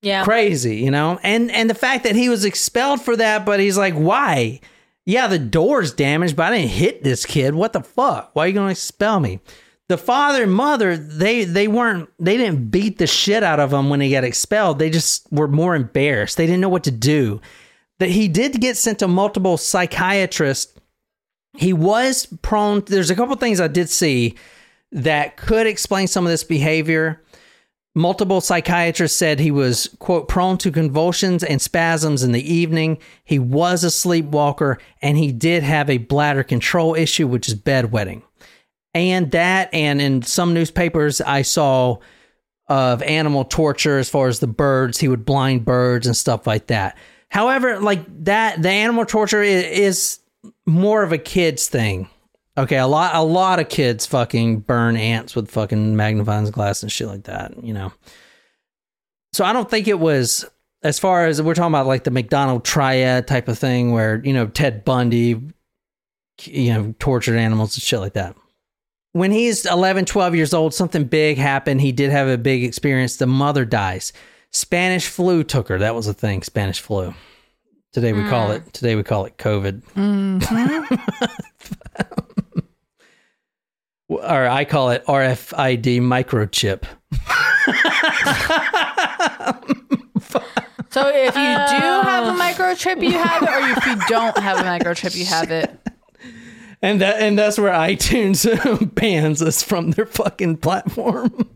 [0.02, 0.24] Yeah.
[0.24, 1.18] crazy, you know?
[1.22, 4.60] And and the fact that he was expelled for that, but he's like, why?
[5.06, 7.54] Yeah, the door's damaged, but I didn't hit this kid.
[7.54, 8.30] What the fuck?
[8.34, 9.40] Why are you gonna expel me?
[9.88, 13.88] The father and mother, they they weren't they didn't beat the shit out of him
[13.88, 14.78] when he got expelled.
[14.78, 16.36] They just were more embarrassed.
[16.36, 17.40] They didn't know what to do.
[17.98, 20.74] That he did get sent to multiple psychiatrists.
[21.56, 24.36] He was prone there's a couple things I did see
[24.92, 27.22] that could explain some of this behavior.
[27.94, 32.98] Multiple psychiatrists said he was, quote, prone to convulsions and spasms in the evening.
[33.24, 38.22] He was a sleepwalker and he did have a bladder control issue, which is bedwetting.
[38.94, 41.98] And that, and in some newspapers, I saw
[42.68, 44.98] of animal torture as far as the birds.
[44.98, 46.96] He would blind birds and stuff like that.
[47.30, 50.20] However, like that, the animal torture is,
[50.66, 52.08] more of a kid's thing.
[52.58, 56.90] Okay, a lot a lot of kids fucking burn ants with fucking magnifying glass and
[56.90, 57.92] shit like that, you know.
[59.32, 60.44] So I don't think it was
[60.82, 64.32] as far as we're talking about like the McDonald triad type of thing where, you
[64.32, 65.40] know, Ted Bundy
[66.44, 68.36] you know, tortured animals and shit like that.
[69.12, 71.80] When he's 11, 12 years old, something big happened.
[71.80, 73.16] He did have a big experience.
[73.16, 74.12] The mother dies.
[74.52, 75.78] Spanish flu took her.
[75.78, 77.14] That was a thing, Spanish flu.
[77.92, 78.56] Today we call mm.
[78.56, 79.82] it today we call it COVID.
[79.94, 80.94] Mm-hmm.
[84.08, 86.84] or I call it RFID microchip.
[90.90, 92.02] So if you do oh.
[92.02, 95.50] have a microchip, you have it, or if you don't have a microchip, you have
[95.50, 95.70] it.
[96.82, 101.48] and that and that's where iTunes bans us from their fucking platform.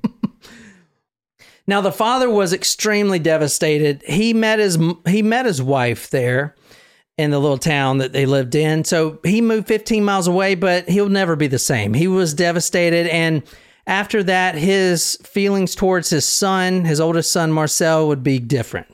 [1.66, 4.02] now the father was extremely devastated.
[4.06, 6.54] He met his he met his wife there
[7.18, 8.84] in the little town that they lived in.
[8.84, 11.94] So he moved 15 miles away, but he'll never be the same.
[11.94, 13.42] He was devastated and
[13.86, 18.86] after that his feelings towards his son, his oldest son Marcel would be different.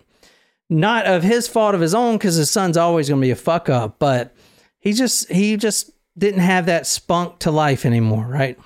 [0.71, 3.37] Not of his fault of his own cuz his son's always going to be a
[3.37, 4.35] fuck up, but
[4.81, 8.59] he just he just didn't have that spunk to life anymore, right?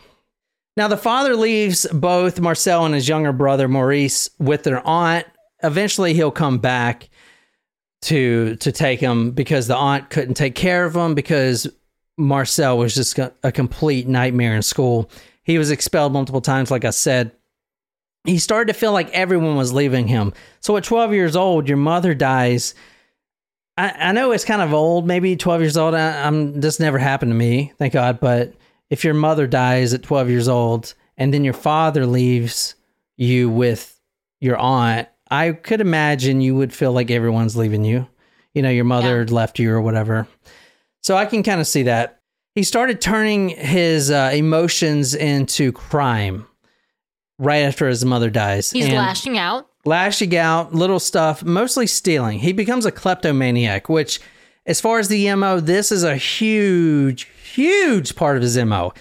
[0.77, 5.27] Now the father leaves both Marcel and his younger brother Maurice with their aunt.
[5.63, 7.09] Eventually he'll come back
[8.03, 11.67] to to take him because the aunt couldn't take care of him because
[12.17, 15.11] Marcel was just a complete nightmare in school.
[15.45, 17.33] He was expelled multiple times like I said.
[18.25, 20.33] He started to feel like everyone was leaving him.
[20.61, 22.75] So at 12 years old, your mother dies
[23.77, 25.95] I, I know it's kind of old, maybe 12 years old.
[25.95, 28.21] I, am this never happened to me, thank God.
[28.21, 28.55] But
[28.91, 32.75] if your mother dies at 12 years old and then your father leaves
[33.17, 33.99] you with
[34.41, 38.07] your aunt, I could imagine you would feel like everyone's leaving you.
[38.55, 39.35] You know, your mother yeah.
[39.35, 40.29] left you or whatever.
[41.03, 42.19] So I can kind of see that.
[42.55, 46.47] He started turning his uh, emotions into crime
[47.39, 48.71] right after his mother dies.
[48.71, 52.39] He's and lashing out lashing out, little stuff, mostly stealing.
[52.39, 54.21] He becomes a kleptomaniac, which,
[54.67, 58.93] as far as the MO, this is a huge, huge part of his MO.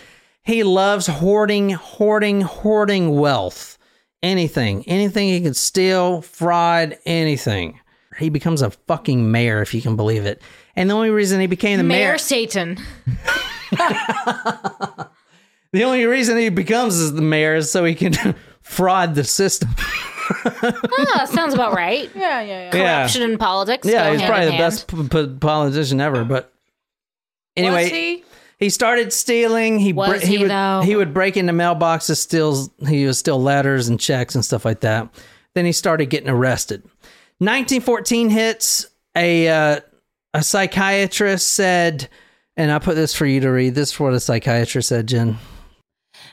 [0.44, 3.78] He loves hoarding, hoarding, hoarding wealth.
[4.24, 7.80] Anything, anything he can steal, fraud, anything.
[8.18, 10.42] He becomes a fucking mayor, if you can believe it.
[10.76, 12.78] And the only reason he became the mayor, mayor Satan.
[13.72, 15.10] the
[15.84, 19.70] only reason he becomes is the mayor is so he can fraud the system.
[20.46, 22.10] oh, sounds about right.
[22.16, 22.72] Yeah, yeah, yeah.
[22.72, 23.88] Corruption in politics.
[23.88, 26.24] Yeah, he's probably the best p- p- politician ever.
[26.24, 26.54] But
[27.58, 28.24] anyway,
[28.66, 28.70] he?
[28.70, 29.80] started stealing.
[29.80, 30.82] He Was he, he, would though?
[30.84, 34.82] he would break into mailboxes, steal he would steal letters and checks and stuff like
[34.82, 35.10] that.
[35.54, 36.84] Then he started getting arrested.
[37.40, 38.88] 1914 hits.
[39.14, 39.80] A uh,
[40.34, 42.08] a psychiatrist said,
[42.56, 43.76] and I put this for you to read.
[43.76, 45.38] This is what a psychiatrist said, Jen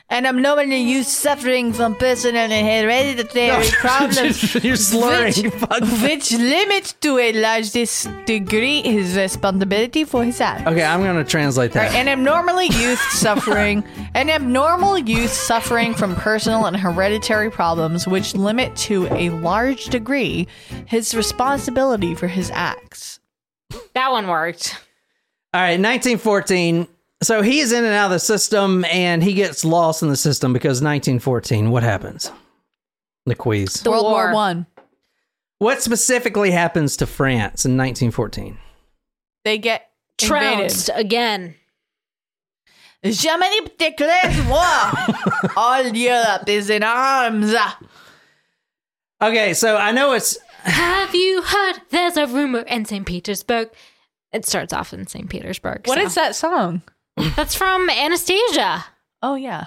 [0.09, 4.55] and I'm normally used suffering from personal and hereditary problems.
[4.63, 5.33] You're slurring.
[5.33, 7.71] Which, which limits to a large
[8.25, 10.65] degree his responsibility for his acts.
[10.67, 11.89] Okay, I'm going to translate that.
[11.89, 13.83] Right, and abnormally youth suffering,
[14.15, 20.47] an abnormal youth suffering from personal and hereditary problems, which limit to a large degree
[20.85, 23.19] his responsibility for his acts.
[23.93, 24.75] That one worked.
[25.53, 26.87] All right, 1914
[27.21, 30.53] so he's in and out of the system and he gets lost in the system
[30.53, 31.71] because 1914.
[31.71, 32.31] What happens?
[33.25, 33.81] The quiz.
[33.81, 34.25] The World War.
[34.25, 34.65] War One.
[35.59, 38.57] What specifically happens to France in 1914?
[39.43, 41.55] They get trounced again.
[43.03, 45.51] Germany declares war.
[45.57, 47.53] All Europe is in arms.
[49.21, 50.37] Okay, so I know it's.
[50.63, 51.81] Have you heard?
[51.89, 53.05] There's a rumor in St.
[53.05, 53.69] Petersburg.
[54.31, 55.29] It starts off in St.
[55.29, 55.87] Petersburg.
[55.87, 56.05] What so.
[56.05, 56.81] is that song?
[57.35, 58.85] That's from Anastasia.
[59.21, 59.65] Oh yeah.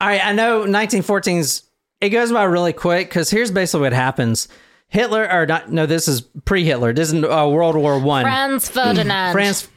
[0.00, 1.62] All right, I know 1914's.
[2.00, 4.48] It goes by really quick because here's basically what happens.
[4.88, 5.70] Hitler, or not?
[5.70, 6.92] No, this is pre-Hitler.
[6.92, 8.24] This is uh, World War One.
[8.24, 9.32] Franz Ferdinand.
[9.32, 9.68] France.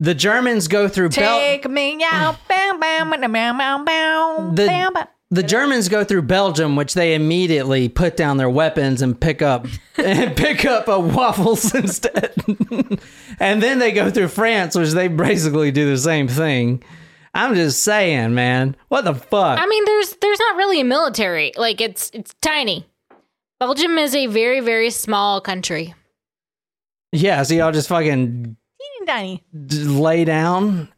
[0.00, 1.08] The Germans go through.
[1.08, 2.36] Take Bel- me out.
[2.46, 5.06] Bam, bam, bam, bam, bam, bam, the, bam, bam.
[5.30, 9.66] The Germans go through Belgium, which they immediately put down their weapons and pick up
[9.96, 12.32] and pick up a waffles instead.
[13.40, 16.82] and then they go through France, which they basically do the same thing.
[17.34, 18.74] I'm just saying, man.
[18.88, 19.60] What the fuck?
[19.60, 21.52] I mean, there's there's not really a military.
[21.56, 22.86] Like it's it's tiny.
[23.60, 25.94] Belgium is a very very small country.
[27.12, 30.88] Yeah, so y'all just fucking teeny tiny lay down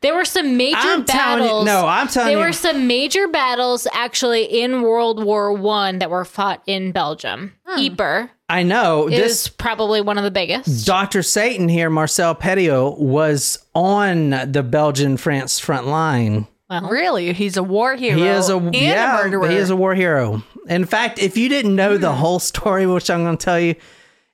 [0.00, 1.60] there were some major I'm battles.
[1.60, 2.44] You, no, I'm telling there you.
[2.44, 7.54] were some major battles actually in World War One that were fought in Belgium.
[7.66, 7.80] Hmm.
[7.82, 8.28] Ypres.
[8.48, 10.86] I know This is this probably one of the biggest.
[10.86, 16.46] Doctor Satan here, Marcel Petiot, was on the Belgian France front line.
[16.70, 18.16] Well, really, he's a war hero.
[18.16, 20.42] He is a yeah, a he is a war hero.
[20.68, 23.76] In fact, if you didn't know the whole story, which I'm going to tell you,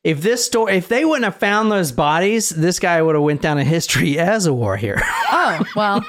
[0.05, 3.41] if this story if they wouldn't have found those bodies this guy would have went
[3.41, 5.01] down in history as a war hero.
[5.35, 6.05] Oh well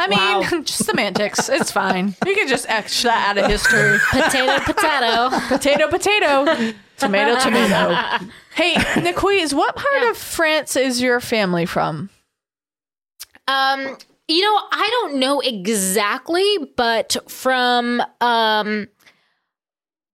[0.00, 0.60] i mean wow.
[0.64, 1.48] just semantics.
[1.48, 2.16] It's fine.
[2.26, 3.98] You can just x that out of history.
[4.10, 5.30] Potato potato.
[5.48, 6.74] Potato potato.
[6.96, 8.26] Tomato tomato.
[8.54, 10.10] Hey Nicoise, what part yeah.
[10.10, 12.10] of france is your family from?
[13.46, 13.96] Um
[14.28, 18.88] you know i don't know exactly but from um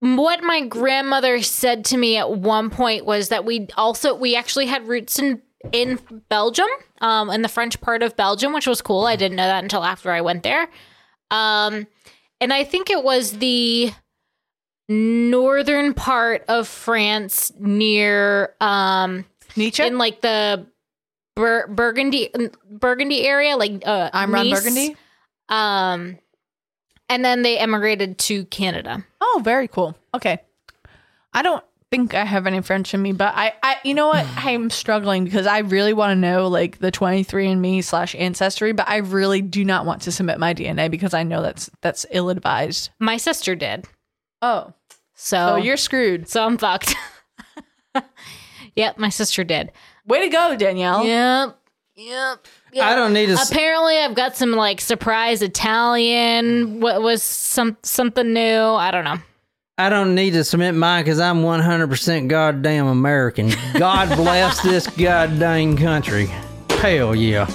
[0.01, 4.67] what my grandmother said to me at one point was that we also we actually
[4.67, 6.69] had roots in in Belgium,
[7.01, 9.07] um, in the French part of Belgium, which was cool.
[9.07, 10.69] I didn't know that until after I went there.
[11.33, 11.87] Um,
[12.41, 13.93] and I think it was the
[14.89, 19.25] northern part of France near um,
[19.57, 19.83] Nietzsche.
[19.83, 20.67] in like the
[21.35, 22.31] Bur- Burgundy
[22.71, 24.53] Burgundy area, like uh, I'm Nice.
[24.61, 24.97] Burgundy.
[25.49, 26.19] Um,
[27.09, 29.05] and then they emigrated to Canada.
[29.21, 29.97] Oh, very cool.
[30.15, 30.39] Okay.
[31.33, 34.27] I don't think I have any French in me, but I, I you know what?
[34.37, 38.99] I'm struggling because I really want to know like the 23andMe slash ancestry, but I
[38.99, 42.91] really do not want to submit my DNA because I know that's that's ill advised.
[42.99, 43.87] My sister did,
[44.43, 44.73] Oh,
[45.15, 46.29] so so you're screwed.
[46.29, 46.95] so I'm fucked.
[48.77, 49.73] yep, my sister did.
[50.07, 51.05] Way to go, Danielle.
[51.05, 51.59] Yep,
[51.97, 52.47] yep.
[52.73, 52.87] Yep.
[52.87, 53.39] I don't need to.
[53.41, 56.81] Apparently, I've got some like surprise Italian.
[56.81, 58.61] What was some something new?
[58.61, 59.19] I don't know.
[59.81, 63.53] I don't need to submit mine because I'm 100% goddamn American.
[63.75, 66.29] God bless this goddamn country.
[66.71, 67.49] Hell yeah.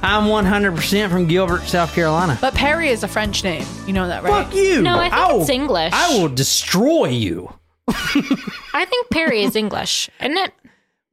[0.00, 2.38] I'm 100% from Gilbert, South Carolina.
[2.40, 3.66] But Perry is a French name.
[3.84, 4.44] You know that, right?
[4.44, 4.80] Fuck you.
[4.80, 5.92] No, I think will, it's English.
[5.92, 7.52] I will destroy you.
[7.88, 10.52] I think Perry is English, isn't it?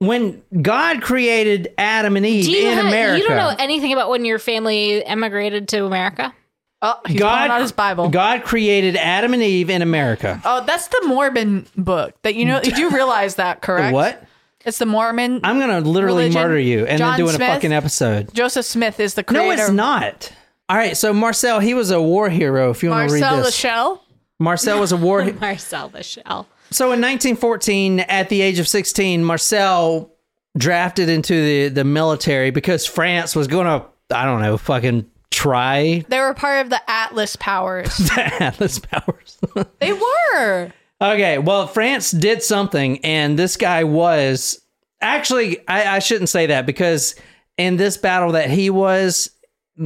[0.06, 3.94] When God created Adam and Eve Do you in ha- America, You don't know anything
[3.94, 6.34] about when your family emigrated to America?
[6.82, 8.10] Oh, he's pulling out his Bible.
[8.10, 10.42] God created Adam and Eve in America.
[10.44, 12.14] Oh, that's the Mormon book.
[12.24, 12.60] That you know.
[12.62, 13.94] Did you do realize that, correct?
[13.94, 14.24] What?
[14.66, 15.40] It's the Mormon.
[15.44, 16.42] I'm gonna literally Religion.
[16.42, 17.50] murder you and John then doing Smith?
[17.50, 18.34] a fucking episode.
[18.34, 19.46] Joseph Smith is the creator.
[19.46, 20.34] No, it's not.
[20.70, 22.70] All right, so Marcel, he was a war hero.
[22.72, 24.00] If you want to read this, Marcel this, Lachelle.
[24.40, 25.22] Marcel was a war.
[25.24, 26.48] Hero Marcel the Shell.
[26.74, 30.12] So in 1914, at the age of 16, Marcel
[30.58, 36.04] drafted into the, the military because France was going to, I don't know, fucking try
[36.08, 37.98] They were part of the Atlas powers.
[37.98, 39.38] the Atlas powers.
[39.80, 40.72] they were.
[41.02, 44.60] okay, well, France did something, and this guy was
[45.02, 47.16] actually, I, I shouldn't say that because
[47.58, 49.30] in this battle that he was,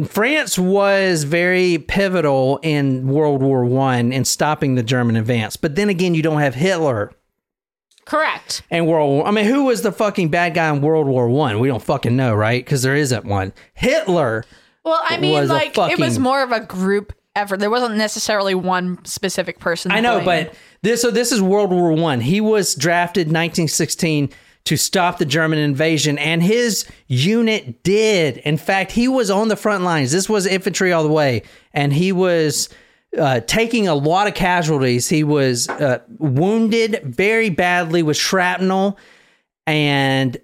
[0.06, 5.56] France was very pivotal in World War One in stopping the German advance.
[5.56, 7.14] But then again, you don't have Hitler
[8.06, 8.64] Correct.
[8.70, 9.28] and World War.
[9.28, 11.60] I mean, who was the fucking bad guy in World War One?
[11.60, 12.64] We don't fucking know, right?
[12.64, 13.54] Because there isn't one.
[13.76, 14.44] Hitler.
[14.84, 17.60] Well, I mean, was like it was more of a group effort.
[17.60, 19.92] There wasn't necessarily one specific person.
[19.92, 22.20] I know, but this so this is World War One.
[22.20, 24.32] He was drafted 1916
[24.68, 28.38] to stop the German invasion, and his unit did.
[28.38, 30.12] In fact, he was on the front lines.
[30.12, 32.70] This was infantry all the way, and he was.
[33.18, 35.08] Uh, taking a lot of casualties.
[35.08, 39.00] He was uh, wounded very badly with shrapnel,
[39.66, 40.38] and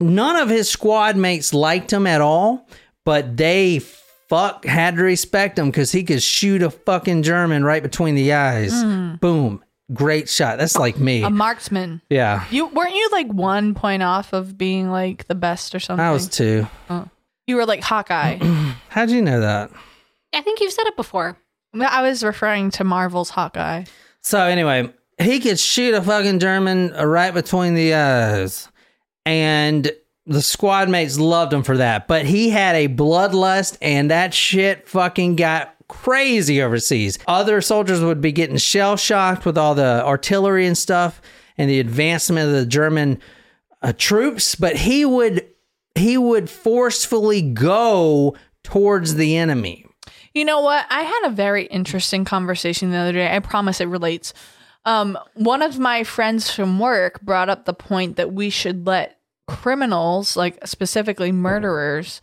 [0.00, 2.68] none of his squad mates liked him at all,
[3.04, 7.82] but they fuck had to respect him because he could shoot a fucking German right
[7.82, 8.72] between the eyes.
[9.20, 9.62] Boom.
[9.92, 10.58] Great shot.
[10.58, 11.22] That's like me.
[11.22, 12.02] a marksman.
[12.10, 12.44] yeah.
[12.50, 16.04] You weren't you like one point off of being like the best or something?
[16.04, 16.66] I was two.
[16.90, 17.08] Oh.
[17.46, 18.38] you were like Hawkeye.
[18.88, 19.70] How'd you know that?
[20.32, 21.36] I think you've said it before.
[21.78, 23.84] I was referring to Marvel's Hawkeye.
[24.22, 28.68] So anyway, he could shoot a fucking German right between the eyes,
[29.24, 29.90] and
[30.26, 32.08] the squad mates loved him for that.
[32.08, 37.18] But he had a bloodlust, and that shit fucking got crazy overseas.
[37.26, 41.20] Other soldiers would be getting shell shocked with all the artillery and stuff,
[41.58, 43.20] and the advancement of the German
[43.82, 44.54] uh, troops.
[44.54, 45.46] But he would
[45.94, 49.86] he would forcefully go towards the enemy.
[50.34, 50.84] You know what?
[50.90, 53.34] I had a very interesting conversation the other day.
[53.34, 54.34] I promise it relates.
[54.84, 59.18] Um, one of my friends from work brought up the point that we should let
[59.48, 62.20] criminals, like specifically murderers,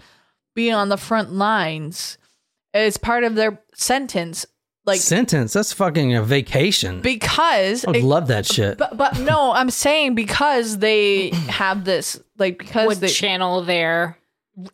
[0.54, 2.18] be on the front lines
[2.74, 4.46] as part of their sentence.
[4.86, 5.54] Like Sentence.
[5.54, 7.00] That's fucking a vacation.
[7.00, 8.78] because I would love that shit.
[8.78, 14.18] but but no, I'm saying because they have this like because Would they channel their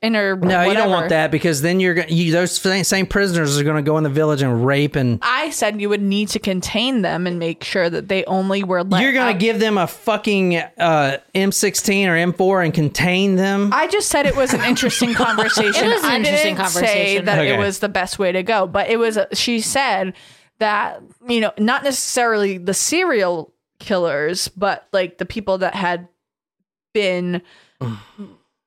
[0.02, 3.58] inner No, you don't want that because then you're going you those same, same prisoners
[3.58, 6.28] are going to go in the village and rape and I said you would need
[6.30, 9.60] to contain them and make sure that they only were let you're going to give
[9.60, 13.72] them a fucking uh, M16 or M4 and contain them.
[13.74, 15.86] I just said it was an interesting conversation.
[15.86, 17.26] It is an I interesting didn't say conversation.
[17.26, 19.18] that it was the best way to go, but it was.
[19.34, 20.14] She said
[20.60, 26.10] that you know not necessarily the serial killers, but like the people that had
[26.94, 27.42] been,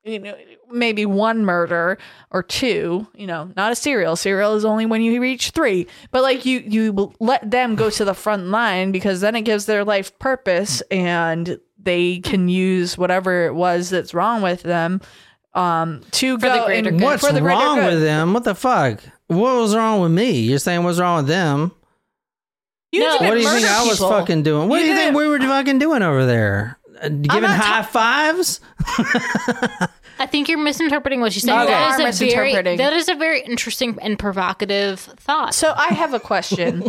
[0.05, 0.37] you know,
[0.73, 1.99] maybe one murder
[2.31, 3.07] or two.
[3.15, 4.17] You know, not a serial.
[4.17, 5.87] Serial is only when you reach three.
[6.11, 9.67] But like you, you let them go to the front line because then it gives
[9.67, 15.01] their life purpose and they can use whatever it was that's wrong with them
[15.55, 17.05] um to the go greater and good.
[17.05, 17.93] What's for the greater wrong good.
[17.95, 18.33] with them?
[18.33, 19.01] What the fuck?
[19.27, 20.31] What was wrong with me?
[20.41, 21.73] You're saying what's wrong with them?
[22.91, 23.13] You No.
[23.19, 24.69] didn't What do you think murder I was fucking doing?
[24.69, 26.79] What You do you think didn't- we were fucking doing over there?
[27.03, 28.61] uh, giving not high fives.
[30.19, 31.61] I think you're misinterpreting what she's saying.
[31.61, 31.71] Okay.
[31.71, 35.55] That You a very that is a very interesting and provocative thought.
[35.55, 36.85] So I have a question.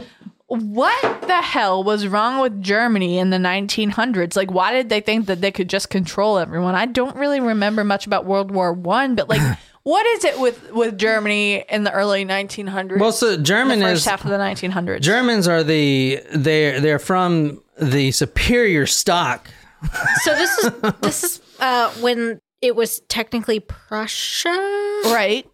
[0.48, 4.36] what the hell was wrong with Germany in the 1900s?
[4.36, 6.76] Like, why did they think that they could just control everyone?
[6.76, 9.42] I don't really remember much about World War One, but like,
[9.84, 13.00] what is it with with Germany in the early 1900s?
[13.00, 15.02] Well, so German the first is half of the 1900s.
[15.02, 19.50] Germans are the they're they're from the superior stock.
[20.24, 20.72] So this is
[21.02, 24.50] this is uh, when it was technically Prussia,
[25.06, 25.46] right?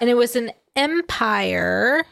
[0.00, 2.04] and it was an empire.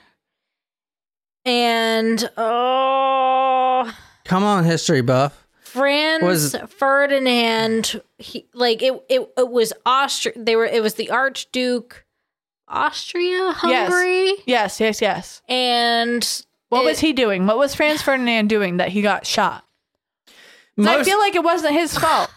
[1.45, 5.47] And oh, Come on, history buff.
[5.63, 10.35] Franz Was- Ferdinand, he, like it, it, it was Austria.
[10.37, 10.67] They were.
[10.67, 12.05] It was the Archduke,
[12.69, 15.43] Austria, Hungary, Yes, yes, yes.
[15.49, 16.27] and
[16.71, 17.47] What it- was he doing?
[17.47, 19.65] What was Franz Ferdinand doing that he got shot?
[20.77, 22.31] 'Cause I Most- feel like it wasn't his fault.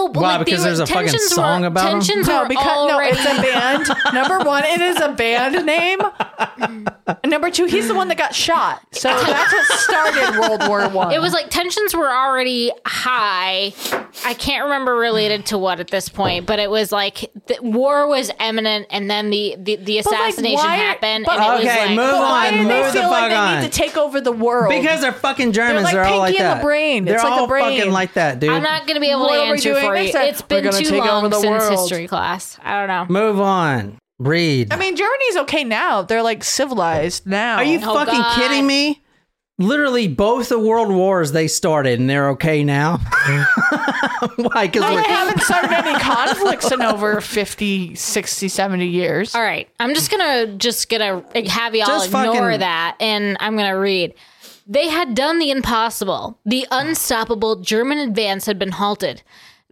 [0.00, 2.00] No, but Why, like, because there's a fucking tensions song were, about 'em?
[2.00, 3.88] tensions No, were because already, no, it's a band.
[4.14, 5.98] Number one, it is a band name.
[7.22, 8.80] And number two, he's the one that got shot.
[8.92, 11.12] So that's what started World War One.
[11.12, 13.72] It was like tensions were already high.
[14.24, 18.06] I can't remember related to what at this point, but it was like the war
[18.08, 21.48] was imminent, and then the the, the But, like, assassination why- happened, but- and it
[21.48, 23.60] Okay, was like, move But why on, do they move the feel like fuck they
[23.66, 24.68] need to take over the world?
[24.70, 25.84] Because they're fucking Germans.
[25.84, 26.58] like They're, all like Pinky and that.
[26.58, 27.04] the Brain.
[27.04, 27.78] They're It's like all a brain.
[27.78, 28.50] fucking like that, dude.
[28.50, 30.02] I'm not going to be able What to are we answer doing for you.
[30.04, 30.24] next time?
[30.28, 31.80] It's We're been too take over long the since world.
[31.80, 32.58] history class.
[32.62, 33.06] I don't know.
[33.12, 33.98] Move on.
[34.18, 34.72] Read.
[34.72, 36.02] I mean, Germany's okay now.
[36.02, 37.56] They're like civilized now.
[37.56, 38.36] Are you Oh, fucking God.
[38.36, 39.02] kidding me?
[39.58, 42.96] Literally, both the world wars they started, and they're okay now.
[44.36, 44.66] Why?
[44.66, 49.34] Because Well, they haven't started any conflicts in over 50, 60, 70 years.
[49.34, 53.56] All right, I'm just gonna just gonna have y'all Just ignore fucking- that, and I'm
[53.56, 54.14] gonna read.
[54.66, 56.38] They had done the impossible.
[56.46, 59.22] The unstoppable German advance had been halted.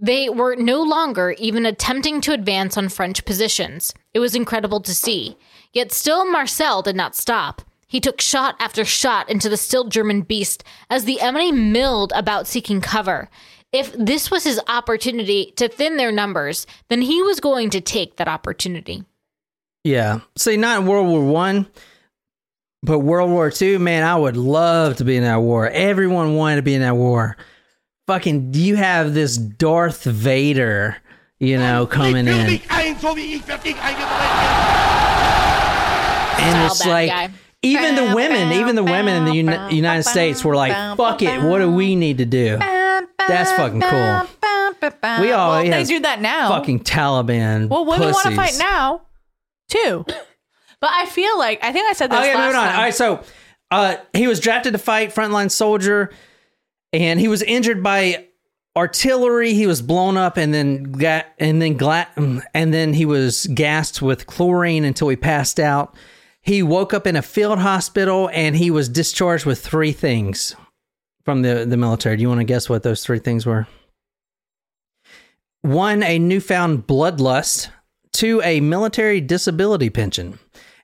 [0.00, 3.92] They were no longer even attempting to advance on French positions.
[4.14, 5.36] It was incredible to see.
[5.72, 7.62] Yet still Marcel did not stop.
[7.86, 12.46] He took shot after shot into the still German beast as the enemy milled about
[12.46, 13.28] seeking cover.
[13.72, 18.16] If this was his opportunity to thin their numbers, then he was going to take
[18.16, 19.04] that opportunity.
[19.84, 20.20] yeah.
[20.36, 21.66] See, not World War One,
[22.82, 23.78] but World War Two.
[23.78, 25.68] Man, I would love to be in that war.
[25.68, 27.36] Everyone wanted to be in that war.
[28.08, 30.96] Fucking, do you have this Darth Vader,
[31.38, 34.08] you know, coming in, dich ein, so wie ich für dich eingesetzt
[36.40, 37.10] and it's like.
[37.10, 37.30] guy.
[37.60, 41.42] Even the women, even the women in the Uni- United States were like, "Fuck it,
[41.42, 44.22] what do we need to do?" That's fucking cool.
[45.20, 46.50] We all- well, they do that now.
[46.50, 47.68] Fucking Taliban.
[47.68, 49.02] well, women want to fight now,
[49.68, 50.04] too.
[50.80, 52.66] But I feel like I think I said this Okay, last moving on.
[52.68, 52.76] time.
[52.76, 53.20] All right, so
[53.72, 56.10] uh, he was drafted to fight frontline soldier,
[56.92, 58.26] and he was injured by
[58.76, 59.54] artillery.
[59.54, 62.08] He was blown up, and then got and then gla-
[62.54, 65.96] and then he was gassed with chlorine until he passed out.
[66.40, 70.54] He woke up in a field hospital, and he was discharged with three things
[71.24, 72.16] from the the military.
[72.16, 73.66] Do you want to guess what those three things were?
[75.62, 77.68] One, a newfound bloodlust.
[78.12, 80.38] Two, a military disability pension.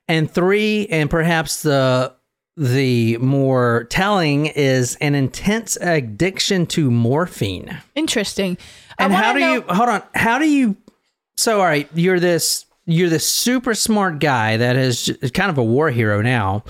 [0.07, 2.13] And three, and perhaps the
[2.57, 7.77] the more telling is an intense addiction to morphine.
[7.95, 8.57] Interesting.
[8.97, 10.03] I And how do know- you hold on?
[10.13, 10.77] How do you
[11.37, 15.63] so all right, you're this you're this super smart guy that is kind of a
[15.63, 16.63] war hero now.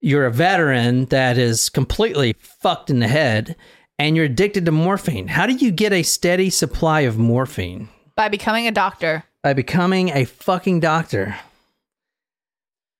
[0.00, 3.56] You're a veteran that is completely fucked in the head
[3.98, 5.28] and you're addicted to morphine.
[5.28, 7.88] How do you get a steady supply of morphine?
[8.16, 9.24] by becoming a doctor?
[9.42, 11.36] By becoming a fucking doctor.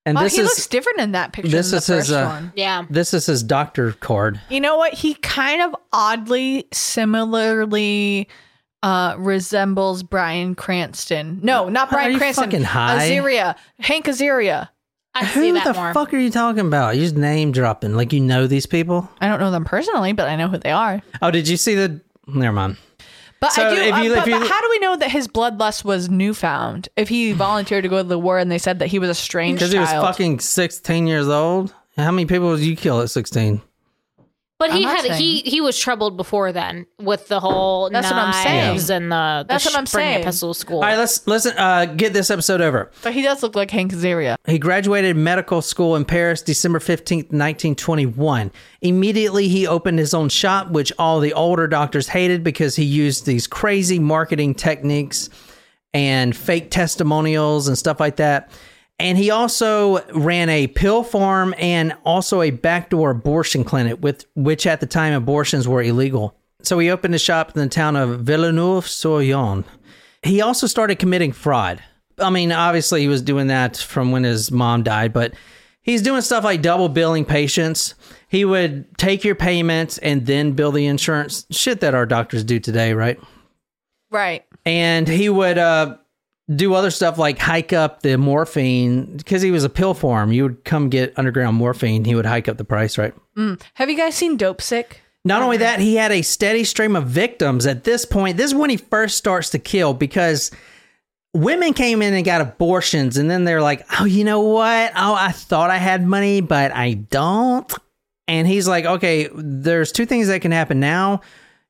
[0.06, 2.12] And Well, this he is looks different in that picture this than the is his,
[2.12, 2.52] uh, one.
[2.56, 2.86] Yeah.
[2.88, 4.40] this is his doctor card.
[4.48, 4.94] You know what?
[4.94, 8.28] He kind of oddly, similarly
[8.82, 11.40] uh, resembles Bryan Cranston.
[11.42, 12.44] No, not Are Bryan you Cranston.
[12.46, 13.10] fucking high?
[13.10, 13.56] Azaria.
[13.78, 14.68] Hank Azaria.
[15.14, 15.92] I see Who that the more.
[15.92, 16.94] fuck are you talking about?
[16.94, 19.08] You're just name dropping like you know these people.
[19.20, 21.02] I don't know them personally, but I know who they are.
[21.20, 22.00] Oh, did you see the?
[22.28, 22.76] Never mind.
[23.40, 23.80] But So I do.
[23.80, 26.10] if you- uh, if but, you- but how do we know that his bloodlust was
[26.10, 26.88] newfound?
[26.96, 29.14] If he volunteered to go to the war and they said that he was a
[29.14, 31.72] strange Because he was fucking sixteen years old.
[31.96, 33.62] How many people did you kill at sixteen?
[34.60, 38.10] But he I'm not had he he was troubled before then with the whole That's
[38.10, 38.78] what I'm saying.
[38.94, 40.20] and the, the That's what I'm saying.
[40.20, 40.76] epistle school.
[40.76, 41.56] All right, let's listen.
[41.56, 42.90] Uh, get this episode over.
[43.02, 44.36] but he does look like Hank Azaria.
[44.46, 48.52] He graduated medical school in Paris December 15th, 1921.
[48.82, 53.24] Immediately, he opened his own shop, which all the older doctors hated because he used
[53.24, 55.30] these crazy marketing techniques
[55.94, 58.50] and fake testimonials and stuff like that.
[59.00, 64.66] And he also ran a pill farm and also a backdoor abortion clinic, with which
[64.66, 66.36] at the time abortions were illegal.
[66.62, 69.64] So he opened a shop in the town of Villeneuve-sur-Yonne.
[70.22, 71.82] He also started committing fraud.
[72.18, 75.32] I mean, obviously he was doing that from when his mom died, but
[75.80, 77.94] he's doing stuff like double billing patients.
[78.28, 81.46] He would take your payments and then bill the insurance.
[81.50, 83.18] Shit that our doctors do today, right?
[84.10, 84.44] Right.
[84.66, 85.96] and he would uh,
[86.54, 90.32] do other stuff like hike up the morphine because he was a pill form.
[90.32, 92.04] You would come get underground morphine.
[92.04, 93.14] He would hike up the price, right?
[93.36, 93.62] Mm.
[93.74, 94.96] Have you guys seen Dopesick?
[95.24, 98.36] Not only that, he had a steady stream of victims at this point.
[98.36, 100.50] This is when he first starts to kill because
[101.34, 104.92] women came in and got abortions, and then they're like, oh, you know what?
[104.96, 107.70] Oh, I thought I had money, but I don't.
[108.28, 111.20] And he's like, okay, there's two things that can happen now.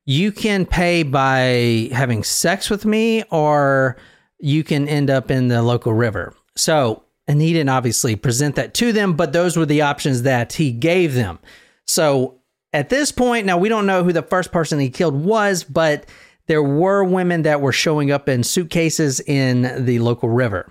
[0.05, 3.97] You can pay by having sex with me, or
[4.41, 6.33] you can end up in the local river.
[6.55, 10.53] So, and he didn't obviously present that to them, but those were the options that
[10.53, 11.39] he gave them.
[11.87, 12.41] So
[12.73, 16.05] at this point, now we don't know who the first person he killed was, but
[16.47, 20.69] there were women that were showing up in suitcases in the local river.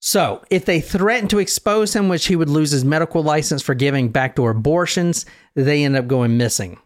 [0.00, 3.74] So, if they threatened to expose him, which he would lose his medical license for
[3.74, 6.78] giving backdoor abortions, they end up going missing.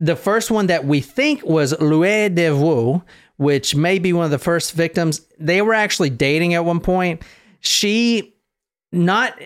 [0.00, 3.02] The first one that we think was Louis Devaux,
[3.36, 5.20] which may be one of the first victims.
[5.38, 7.22] They were actually dating at one point.
[7.60, 8.34] She
[8.92, 9.38] not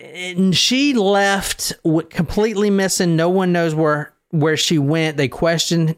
[0.51, 1.73] she left
[2.09, 3.15] completely missing.
[3.15, 5.17] No one knows where where she went.
[5.17, 5.95] They questioned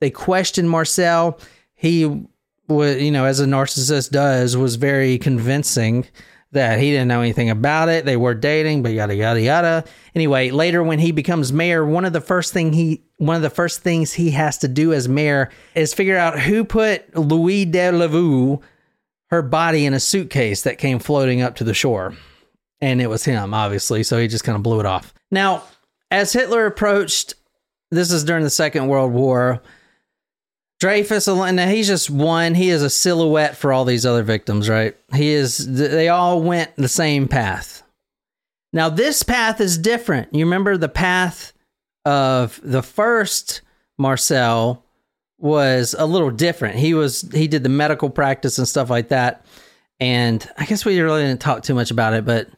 [0.00, 1.38] they questioned Marcel.
[1.74, 2.26] He
[2.68, 6.06] was, you know, as a narcissist does, was very convincing
[6.54, 8.04] that he didn't know anything about it.
[8.04, 9.84] They were dating, but yada yada yada.
[10.14, 13.50] Anyway, later when he becomes mayor, one of the first thing he one of the
[13.50, 18.62] first things he has to do as mayor is figure out who put Louis Delaveau
[19.30, 22.14] her body in a suitcase that came floating up to the shore.
[22.80, 25.14] And it was him, obviously, so he just kind of blew it off.
[25.30, 25.64] Now,
[26.10, 27.34] as Hitler approached,
[27.90, 29.62] this is during the Second World War.
[30.84, 32.54] Dreyfus, and he's just one.
[32.54, 34.94] He is a silhouette for all these other victims, right?
[35.14, 35.56] He is.
[35.66, 37.82] They all went the same path.
[38.70, 40.34] Now this path is different.
[40.34, 41.54] You remember the path
[42.04, 43.62] of the first
[43.96, 44.84] Marcel
[45.38, 46.76] was a little different.
[46.76, 49.46] He was he did the medical practice and stuff like that.
[50.00, 52.50] And I guess we really didn't talk too much about it, but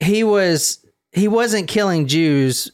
[0.00, 0.82] he was
[1.12, 2.72] he wasn't killing Jews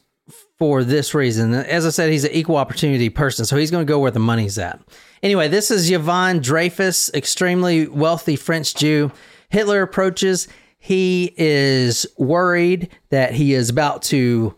[0.61, 1.55] for this reason.
[1.55, 4.19] As I said, he's an equal opportunity person, so he's going to go where the
[4.19, 4.79] money's at.
[5.23, 9.11] Anyway, this is Yvonne Dreyfus, extremely wealthy French Jew.
[9.49, 10.47] Hitler approaches.
[10.77, 14.55] He is worried that he is about to.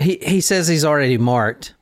[0.00, 1.72] He he says he's already marked.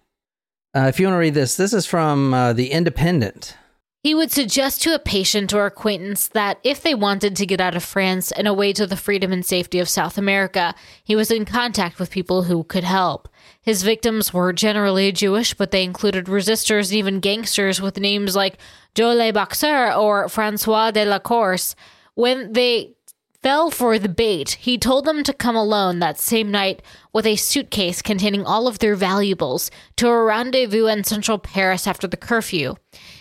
[0.72, 3.56] Uh, if you want to read this, this is from uh, the Independent.
[4.04, 7.74] He would suggest to a patient or acquaintance that if they wanted to get out
[7.74, 11.44] of France and away to the freedom and safety of South America, he was in
[11.44, 13.28] contact with people who could help.
[13.62, 18.58] His victims were generally Jewish, but they included resistors and even gangsters with names like
[18.94, 21.74] Joe Le Boxer or Francois de la Course.
[22.14, 22.94] When they
[23.42, 26.82] fell for the bait, he told them to come alone that same night
[27.12, 32.06] with a suitcase containing all of their valuables to a rendezvous in central Paris after
[32.06, 32.74] the curfew.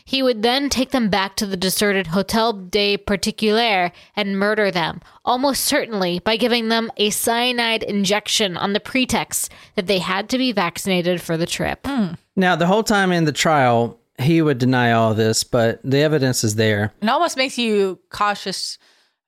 [0.03, 5.01] He would then take them back to the deserted Hotel des Particuliers and murder them,
[5.23, 10.37] almost certainly by giving them a cyanide injection on the pretext that they had to
[10.37, 11.85] be vaccinated for the trip.
[11.85, 12.13] Hmm.
[12.35, 16.43] Now, the whole time in the trial, he would deny all this, but the evidence
[16.43, 16.93] is there.
[17.01, 18.77] It almost makes you cautious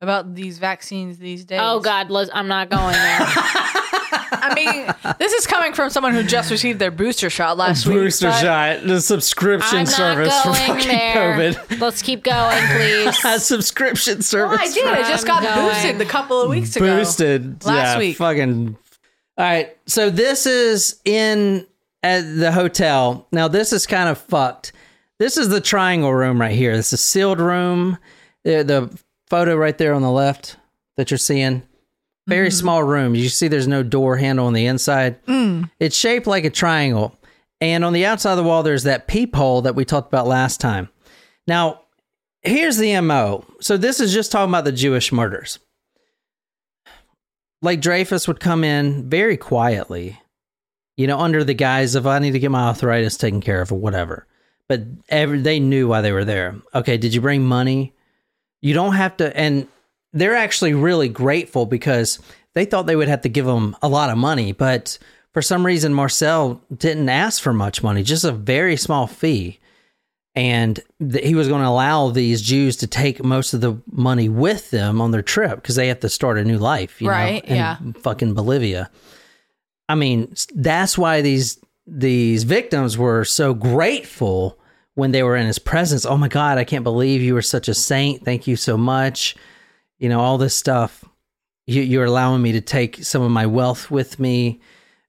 [0.02, 1.60] about these vaccines these days.
[1.62, 3.20] Oh God, Liz, I'm not going there.
[4.34, 7.96] I mean, this is coming from someone who just received their booster shot last week.
[7.96, 11.54] Booster but- shot, the subscription I'm service not for going fucking there.
[11.54, 11.80] COVID.
[11.80, 13.18] Let's keep going, please.
[13.26, 14.60] A subscription Oh, service.
[14.60, 14.86] I did.
[14.88, 15.68] I just got going.
[15.68, 16.86] boosted a couple of weeks ago.
[16.98, 18.18] boosted Last yeah, week.
[18.18, 18.76] Fucking.
[19.38, 19.78] All right.
[19.86, 21.68] So this is in
[22.04, 23.28] at the hotel.
[23.32, 24.72] Now this is kind of fucked.
[25.20, 26.76] This is the triangle room right here.
[26.76, 27.98] This is a sealed room.
[28.44, 29.00] The, the
[29.32, 30.58] photo right there on the left
[30.98, 31.64] that you're seeing.
[32.28, 32.58] Very Mm-hmm.
[32.60, 33.16] small room.
[33.16, 35.26] You see, there's no door handle on the inside.
[35.26, 35.70] Mm.
[35.80, 37.18] It's shaped like a triangle,
[37.60, 40.60] and on the outside of the wall, there's that peephole that we talked about last
[40.60, 40.90] time.
[41.48, 41.82] Now,
[42.44, 43.46] here's the mo.
[43.60, 45.58] So this is just talking about the Jewish murders
[47.62, 50.20] like Dreyfus would come in very quietly,
[50.98, 53.72] you know, under the guise of I need to get my arthritis taken care of
[53.72, 54.26] or whatever.
[54.68, 56.56] But every, they knew why they were there.
[56.74, 57.94] Okay, did you bring money?
[58.62, 59.68] You don't have to, and
[60.14, 62.20] they're actually really grateful because
[62.54, 64.98] they thought they would have to give them a lot of money, but
[65.34, 69.60] for some reason Marcel didn't ask for much money, just a very small fee.
[70.36, 74.30] And th- he was going to allow these Jews to take most of the money
[74.30, 77.44] with them on their trip because they have to start a new life, you Right,
[77.44, 77.78] know, in yeah.
[78.02, 78.90] fucking Bolivia.
[79.90, 84.58] I mean, that's why these these victims were so grateful
[84.96, 86.06] when they were in his presence.
[86.06, 88.26] Oh my God, I can't believe you were such a saint.
[88.26, 89.36] Thank you so much.
[90.00, 91.04] You know, all this stuff.
[91.68, 94.60] You, you're allowing me to take some of my wealth with me.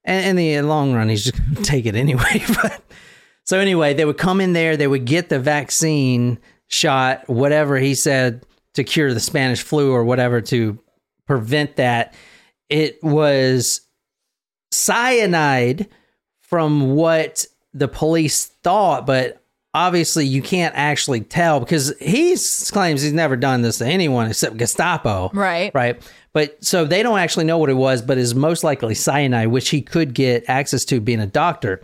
[0.05, 2.43] And in the long run, he's just going to take it anyway.
[2.61, 2.81] but
[3.43, 7.93] so anyway, they would come in there, they would get the vaccine shot, whatever he
[7.95, 10.79] said to cure the Spanish flu or whatever to
[11.27, 12.13] prevent that.
[12.69, 13.81] It was
[14.71, 15.87] cyanide
[16.41, 19.42] from what the police thought, but
[19.73, 22.35] obviously you can't actually tell because he
[22.71, 25.29] claims he's never done this to anyone except Gestapo.
[25.33, 25.73] Right.
[25.73, 26.01] Right.
[26.33, 29.69] But so they don't actually know what it was, but is most likely cyanide, which
[29.69, 31.81] he could get access to being a doctor.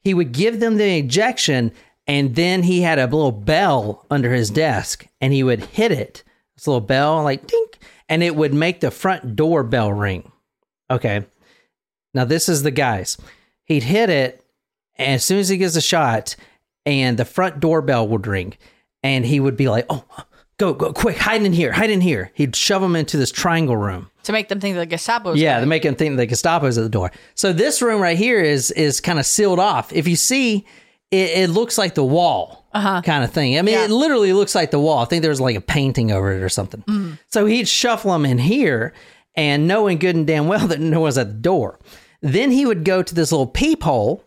[0.00, 1.72] He would give them the injection
[2.06, 6.22] and then he had a little bell under his desk and he would hit it.
[6.56, 7.78] This little bell, like dink,
[8.08, 10.30] and it would make the front door bell ring.
[10.90, 11.24] Okay.
[12.12, 13.16] Now this is the guys.
[13.64, 14.44] He'd hit it,
[14.96, 16.36] and as soon as he gets a shot,
[16.86, 18.54] and the front doorbell would ring,
[19.02, 20.04] and he would be like, "Oh,
[20.58, 23.76] go, go, quick, hide in here, hide in here." He'd shove them into this triangle
[23.76, 24.10] room.
[24.24, 26.88] To make them think the Gestapo's Yeah, to make them think the Gestapo's at the
[26.88, 27.10] door.
[27.34, 29.92] So this room right here is is kind of sealed off.
[29.92, 30.66] If you see,
[31.10, 33.02] it, it looks like the wall Uh-huh.
[33.02, 33.58] kind of thing.
[33.58, 33.84] I mean, Yeah.
[33.84, 34.98] it literally looks like the wall.
[35.00, 36.80] I think there's like a painting over it or something.
[36.88, 37.12] Mm-hmm.
[37.28, 38.94] So he'd shuffle them in here,
[39.36, 41.78] and knowing good and damn well that no one's at the door.
[42.22, 44.23] Then he would go to this little peephole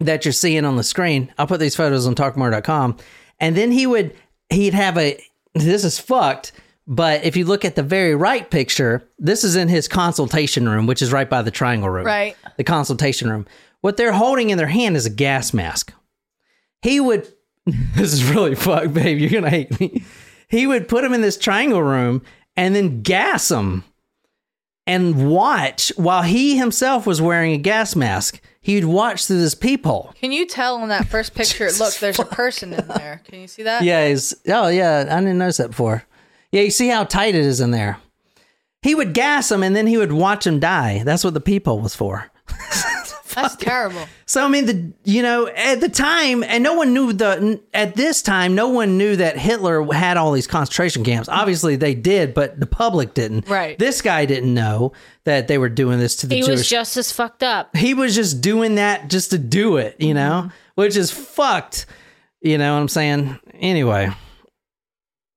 [0.00, 1.32] that you're seeing on the screen.
[1.38, 2.96] I'll put these photos on talkmore.com.
[3.38, 4.14] And then he would
[4.48, 5.22] he'd have a
[5.54, 6.52] this is fucked,
[6.86, 10.86] but if you look at the very right picture, this is in his consultation room,
[10.86, 12.06] which is right by the triangle room.
[12.06, 12.36] Right.
[12.56, 13.46] The consultation room.
[13.80, 15.92] What they're holding in their hand is a gas mask.
[16.82, 17.32] He would
[17.66, 19.18] this is really fucked, babe.
[19.18, 20.04] You're gonna hate me.
[20.48, 22.22] He would put him in this triangle room
[22.56, 23.84] and then gas him
[24.86, 28.40] and watch while he himself was wearing a gas mask.
[28.62, 30.12] He'd watch through this peephole.
[30.20, 31.70] Can you tell in that first picture?
[31.78, 33.22] look, there's a person in there.
[33.24, 33.82] Can you see that?
[33.84, 36.04] Yeah, he's oh yeah, I didn't notice that before.
[36.52, 37.98] Yeah, you see how tight it is in there.
[38.82, 41.02] He would gas him and then he would watch him die.
[41.04, 42.30] That's what the peephole was for.
[43.34, 44.02] That's terrible.
[44.26, 47.94] So I mean, the you know at the time, and no one knew the at
[47.94, 51.28] this time, no one knew that Hitler had all these concentration camps.
[51.28, 53.48] Obviously, they did, but the public didn't.
[53.48, 53.78] Right.
[53.78, 54.92] This guy didn't know
[55.24, 56.50] that they were doing this to the He Jewish.
[56.50, 57.76] was just as fucked up.
[57.76, 60.56] he was just doing that just to do it, you know, mm-hmm.
[60.76, 61.86] which is fucked.
[62.40, 63.38] You know what I'm saying?
[63.54, 64.10] Anyway,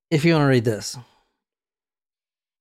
[0.09, 0.97] if you want to read this,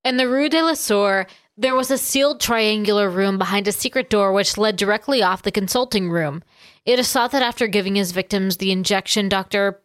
[0.05, 1.27] In the Rue de la Soeur,
[1.57, 5.53] there was a sealed triangular room behind a secret door which led directly off the
[5.53, 6.43] consulting room.
[6.85, 9.81] It is thought that after giving his victims the injection, Dr.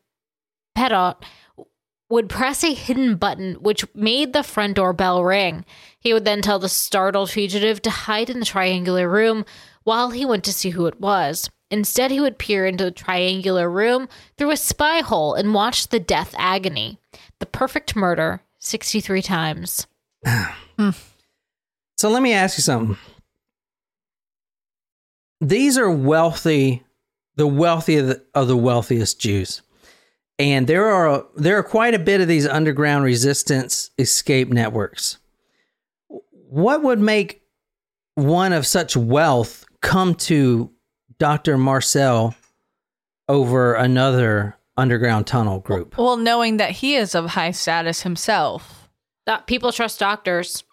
[0.77, 1.17] Petiot
[2.09, 5.65] would press a hidden button which made the front door bell ring.
[5.99, 9.45] He would then tell the startled fugitive to hide in the triangular room
[9.83, 11.49] while he went to see who it was.
[11.69, 14.07] Instead, he would peer into the triangular room
[14.37, 16.97] through a spy hole and watch the death agony.
[17.39, 19.87] The perfect murder 63 times.
[20.77, 20.91] Hmm.
[21.97, 22.97] So let me ask you something.
[25.41, 26.83] These are wealthy,
[27.35, 29.61] the wealthy of the, of the wealthiest Jews,
[30.39, 35.17] and there are there are quite a bit of these underground resistance escape networks.
[36.49, 37.41] What would make
[38.15, 40.71] one of such wealth come to
[41.19, 41.57] Dr.
[41.57, 42.35] Marcel
[43.27, 45.97] over another underground tunnel group?
[45.97, 48.89] Well, knowing that he is of high status himself,
[49.25, 50.63] That people trust doctors.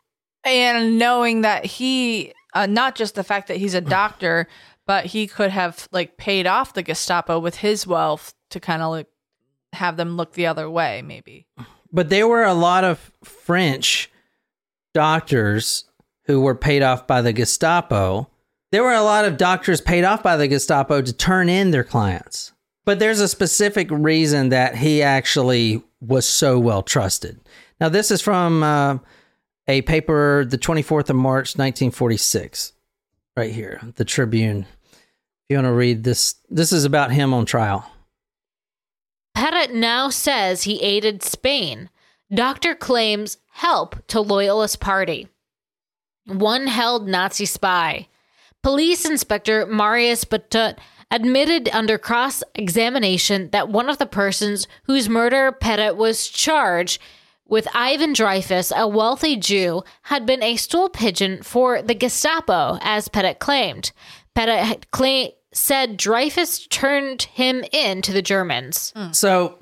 [0.44, 4.46] And knowing that he, uh, not just the fact that he's a doctor,
[4.86, 8.90] but he could have like paid off the Gestapo with his wealth to kind of
[8.90, 9.08] like
[9.72, 11.46] have them look the other way, maybe.
[11.92, 14.10] But there were a lot of French
[14.92, 15.84] doctors
[16.24, 18.28] who were paid off by the Gestapo.
[18.72, 21.84] There were a lot of doctors paid off by the Gestapo to turn in their
[21.84, 22.52] clients.
[22.84, 27.40] But there's a specific reason that he actually was so well trusted.
[27.80, 28.98] Now, this is from uh,
[29.66, 32.72] a paper, the 24th of March, 1946,
[33.36, 34.66] right here, the Tribune.
[34.92, 34.98] If
[35.50, 37.90] you want to read this, this is about him on trial.
[39.36, 41.90] Petiot now says he aided Spain.
[42.32, 45.28] Doctor claims help to Loyalist Party.
[46.26, 48.08] One held Nazi spy.
[48.62, 50.78] Police Inspector Marius Batut
[51.10, 57.00] admitted under cross examination that one of the persons whose murder Petiot was charged
[57.46, 63.08] with Ivan Dreyfus, a wealthy Jew, had been a stool pigeon for the Gestapo, as
[63.08, 63.92] Petiot claimed.
[64.36, 68.92] Petiot cla- said Dreyfus turned him in to the Germans.
[68.96, 69.12] Hmm.
[69.12, 69.58] So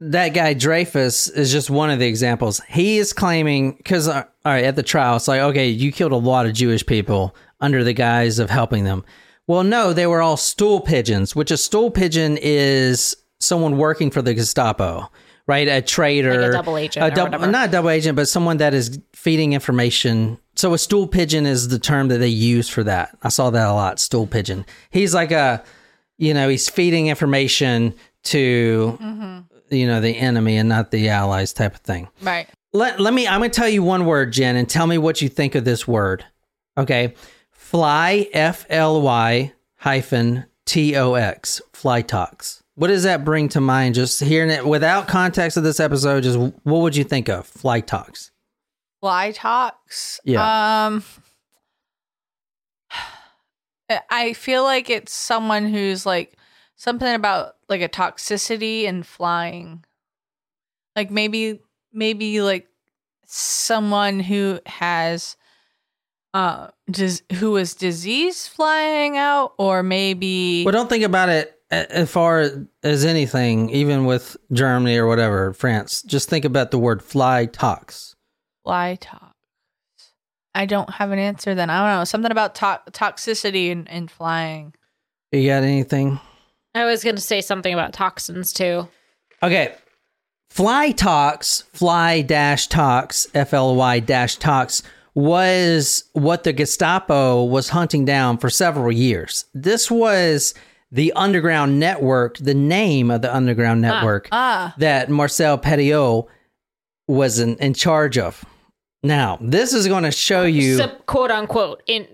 [0.00, 2.60] that guy Dreyfus is just one of the examples.
[2.68, 6.12] He is claiming because uh, all right at the trial, it's like okay, you killed
[6.12, 9.04] a lot of Jewish people under the guise of helping them.
[9.46, 14.20] Well, no, they were all stool pigeons, which a stool pigeon is someone working for
[14.20, 15.10] the Gestapo,
[15.48, 15.66] right?
[15.66, 17.50] A trader, Like a double agent dub- whatever.
[17.50, 20.38] not a double agent, but someone that is feeding information.
[20.54, 23.16] So a stool pigeon is the term that they use for that.
[23.22, 23.98] I saw that a lot.
[23.98, 24.64] Stool pigeon.
[24.90, 25.64] He's like a,
[26.18, 27.94] you know, he's feeding information
[28.24, 29.74] to, mm-hmm.
[29.74, 32.08] you know, the enemy and not the allies, type of thing.
[32.22, 32.46] Right.
[32.74, 33.26] Let let me.
[33.26, 35.88] I'm gonna tell you one word, Jen, and tell me what you think of this
[35.88, 36.24] word.
[36.76, 37.14] Okay,
[37.50, 38.28] fly.
[38.34, 41.62] F L Y hyphen T O X.
[41.72, 42.62] Fly-Tox.
[42.78, 43.96] What does that bring to mind?
[43.96, 46.22] Just hearing it without context of this episode.
[46.22, 48.30] Just what would you think of Fly-Tox?
[49.00, 50.20] Fly talks.
[50.24, 50.86] Yeah.
[50.86, 51.02] Um
[54.08, 56.36] I feel like it's someone who's like
[56.76, 59.84] something about like a toxicity and flying.
[60.94, 61.60] Like maybe
[61.92, 62.68] maybe like
[63.26, 65.36] someone who has
[66.32, 72.10] uh dis- who is disease flying out or maybe Well, don't think about it as
[72.10, 72.50] far
[72.82, 76.02] as anything, even with Germany or whatever, France.
[76.02, 78.14] Just think about the word Fly-Tox.
[78.64, 79.34] fly talks.
[80.54, 81.70] I don't have an answer then.
[81.70, 82.04] I don't know.
[82.04, 84.74] Something about to- toxicity and, and flying.
[85.30, 86.18] You got anything?
[86.74, 88.88] I was going to say something about toxins too.
[89.42, 89.74] Okay.
[90.50, 94.82] Fly-Tox, Fly Dash Talks, F L Y Dash Talks
[95.14, 99.44] was what the Gestapo was hunting down for several years.
[99.52, 100.54] This was
[100.90, 104.74] the underground network, the name of the underground network Ah.
[104.78, 106.26] that Marcel Petiot
[107.06, 108.44] was in, in charge of.
[109.02, 110.76] Now, this is going to show you.
[110.78, 112.06] So, quote unquote, in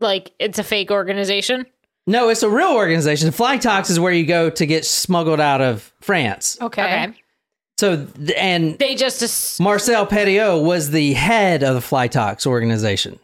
[0.00, 1.66] like it's a fake organization.
[2.06, 3.30] no, it's a real organization.
[3.30, 6.58] Fly-Tox is where you go to get smuggled out of France.
[6.60, 6.82] Okay.
[6.82, 7.14] Okay.
[7.78, 8.06] So,
[8.36, 13.18] and They just ass- Marcel Petiot was the head of the Fly-Tox organization,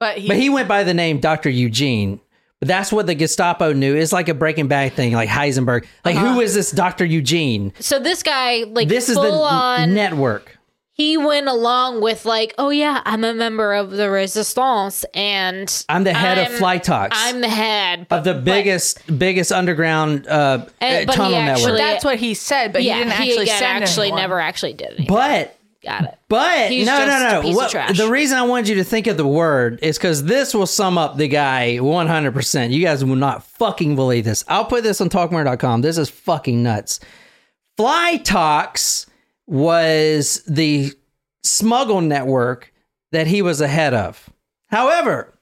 [0.00, 1.50] But he, but he went by the name Dr.
[1.50, 2.20] Eugene.
[2.62, 3.96] But that's what the Gestapo knew.
[3.96, 5.84] It's like a Breaking Bad thing, like Heisenberg.
[6.04, 7.04] Like, who is this Dr.
[7.04, 7.72] Eugene?
[7.80, 9.94] so this guy like This is the on.
[9.94, 10.58] network.
[10.92, 16.04] he went along with like, oh yeah, I'm a member of the Resistance, and I'm
[16.04, 20.66] the head of I'm- Fly-Tox I'm the head of the but- biggest, biggest underground uh,
[20.80, 21.78] Eh, uh, but he tunnel actually- network.
[21.78, 24.20] that's what he said, but yeah, he didn't he actually again send actually anyone.
[24.22, 25.06] never actually did anything.
[25.08, 26.18] But Got it.
[26.28, 27.50] But He's no, no, no.
[27.54, 30.66] What- the reason I wanted you to think of the word is because this will
[30.66, 32.70] sum up the guy 100%.
[32.70, 34.44] You guys will not fucking believe this.
[34.46, 35.80] I'll put this on talkmore.com.
[35.82, 37.00] This is fucking nuts.
[37.76, 39.06] Fly-Tox
[39.46, 40.92] was the
[41.42, 42.72] smuggle network
[43.10, 44.30] that he was ahead of.
[44.68, 45.34] However,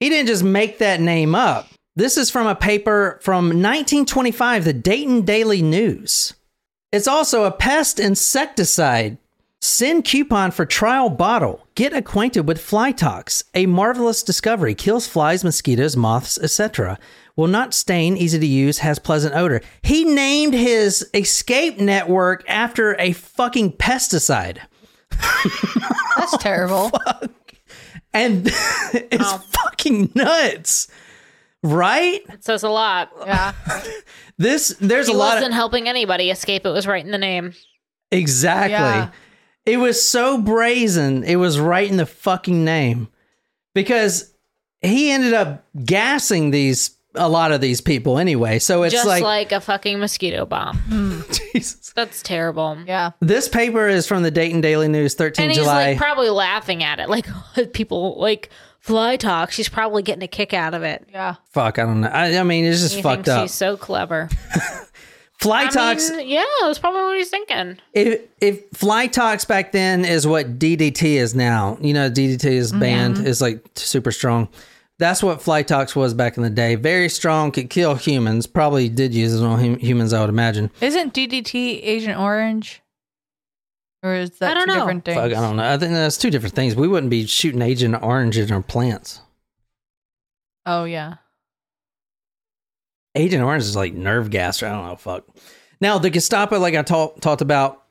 [0.00, 1.68] he didn't just make that name up.
[1.94, 6.32] This is from a paper from 1925, the Dayton Daily News.
[6.90, 9.18] It's also a pest insecticide.
[9.64, 11.64] Send coupon for trial bottle.
[11.76, 14.74] Get acquainted with Flytox, a marvelous discovery.
[14.74, 16.98] Kills flies, mosquitoes, moths, etc.
[17.36, 19.60] Will not stain, easy to use, has pleasant odor.
[19.82, 24.58] He named his escape network after a fucking pesticide.
[26.16, 26.90] That's terrible.
[28.14, 28.46] And
[28.92, 30.86] it's fucking nuts.
[31.62, 32.20] Right?
[32.28, 33.10] It says a lot.
[33.24, 33.54] yeah.
[34.36, 36.66] This there's He a lot wasn't of helping anybody escape.
[36.66, 37.54] It was right in the name.
[38.10, 38.72] Exactly.
[38.72, 39.10] Yeah.
[39.64, 41.24] It was so brazen.
[41.24, 43.08] It was right in the fucking name.
[43.74, 44.32] Because
[44.80, 48.58] he ended up gassing these a lot of these people anyway.
[48.58, 51.24] So it's Just like, like, a fucking mosquito bomb.
[51.52, 51.92] Jesus.
[51.94, 52.78] That's terrible.
[52.86, 53.10] Yeah.
[53.20, 55.90] This paper is from the Dayton Daily News, 13 And he's July.
[55.90, 57.08] like probably laughing at it.
[57.08, 58.48] Like oh, people like
[58.80, 59.50] fly talk.
[59.52, 61.06] She's probably getting a kick out of it.
[61.12, 61.36] Yeah.
[61.52, 62.08] Fuck, I don't know.
[62.08, 63.42] I, I mean, it's just He fucked up.
[63.42, 64.28] he's so clever.
[65.42, 67.78] Fly I Talks, mean, yeah, that's probably what he's thinking.
[67.92, 72.80] if, if Fly-Tox back then is what DDT is now, you know, DDT is mm-hmm.
[72.80, 74.48] banned, is like super strong.
[75.00, 76.76] That's what Fly-Tox was back in the day.
[76.76, 78.46] Very strong, could kill humans.
[78.46, 80.70] Probably did use it on hum- humans, I would imagine.
[80.80, 82.80] Isn't DDT Agent Orange?
[84.04, 84.78] Or is that I don't two know.
[84.78, 85.16] different things?
[85.16, 85.64] Fuck, I don't know.
[85.64, 86.76] I think that's two different things.
[86.76, 89.20] We wouldn't be shooting Agent Orange in our plants.
[90.66, 91.16] Oh yeah.
[93.14, 94.62] Agent Orange is like nerve gas.
[94.62, 94.96] Or I don't know.
[94.96, 95.24] Fuck.
[95.80, 97.82] Now the Gestapo, like I talk, talked about,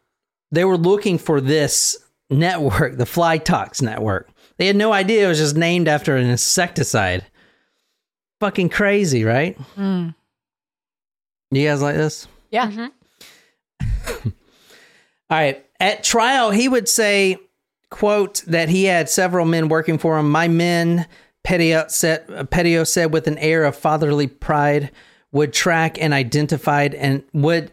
[0.52, 1.98] they were looking for this
[2.30, 4.30] network, the Fly-Tox network.
[4.58, 7.26] They had no idea it was just named after an insecticide.
[8.40, 9.58] Fucking crazy, right?
[9.78, 10.16] Mm.
[11.52, 12.28] You guys like this?
[12.50, 12.72] Yeah.
[12.72, 12.92] Mhm.
[14.26, 14.32] All
[15.38, 15.66] right.
[15.80, 17.38] At trial, he would say,
[17.90, 20.30] quote, that he had several men working for him.
[20.30, 21.08] My men,
[21.46, 24.92] Petiot said, Petiot said with an air of fatherly pride,
[25.32, 27.72] would track and identify and would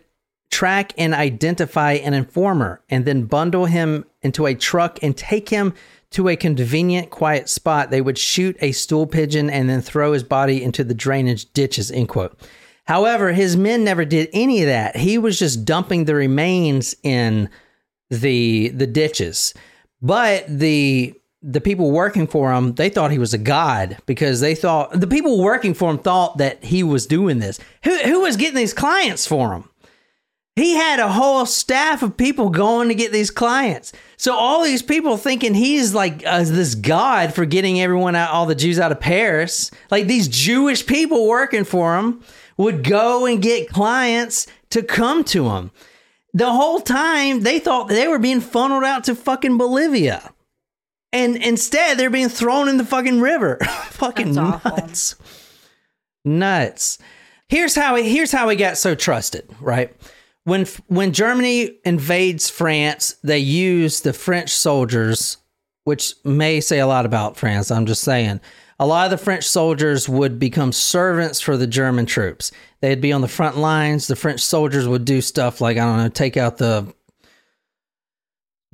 [0.51, 5.75] track and identify an informer and then bundle him into a truck and take him
[6.11, 10.23] to a convenient, quiet spot, they would shoot a stool pigeon and then throw his
[10.23, 12.39] body into the drainage ditches, end quote.
[12.85, 14.97] However, his men never did any of that.
[14.97, 17.51] He was just dumping the remains in
[18.09, 19.53] the the ditches.
[20.01, 24.55] But the the people working for him, they thought he was a god because they
[24.55, 27.61] thought the people working for him thought that he was doing this.
[27.85, 29.69] Who who was getting these clients for him?
[30.57, 33.93] He had a whole staff of people going to get these clients.
[34.17, 38.47] So all these people thinking he's like uh, this god for getting everyone out, all
[38.47, 39.71] the Jews out of Paris.
[39.89, 42.25] Like these Jewish people working for him
[42.57, 45.71] would go and get clients to come to him.
[46.35, 50.33] The whole time they thought they were being funneled out to fucking Bolivia.
[51.13, 53.57] And instead they're being thrown in the fucking river.
[53.91, 54.77] fucking That's awful.
[54.77, 55.15] nuts.
[56.25, 56.99] Nuts.
[57.49, 59.95] Here's how he, here's how he got so trusted, right?
[60.45, 65.39] When when Germany invades France, they use the French soldiers,
[65.85, 67.71] which may say a lot about France.
[67.71, 68.41] I'm just saying.
[68.81, 72.53] A lot of the French soldiers would become servants for the German troops.
[72.81, 74.07] They'd be on the front lines.
[74.07, 76.93] The French soldiers would do stuff like I don't know, take out the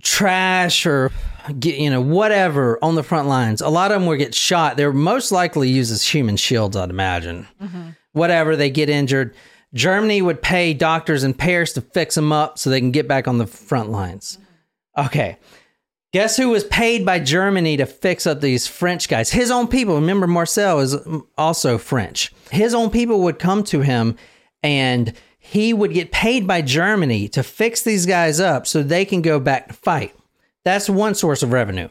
[0.05, 1.11] trash or
[1.59, 3.61] get you know whatever on the front lines.
[3.61, 4.77] A lot of them would get shot.
[4.77, 7.49] They're most likely used as human shields, I'd imagine.
[7.61, 7.89] Mm-hmm.
[8.13, 9.35] Whatever they get injured,
[9.75, 13.27] Germany would pay doctors in Paris to fix them up so they can get back
[13.27, 14.39] on the front lines.
[14.41, 15.07] Mm-hmm.
[15.07, 15.37] Okay.
[16.13, 19.33] Guess who was paid by Germany to fix up these French guys?
[19.33, 19.97] His own people.
[19.97, 22.33] Remember, Marcel is mm, also French.
[22.53, 24.17] His own people would come to him
[24.63, 25.13] and
[25.47, 29.39] he would get paid by Germany to fix these guys up so they can go
[29.39, 30.17] back to fight.
[30.65, 31.91] That's one source of revenue.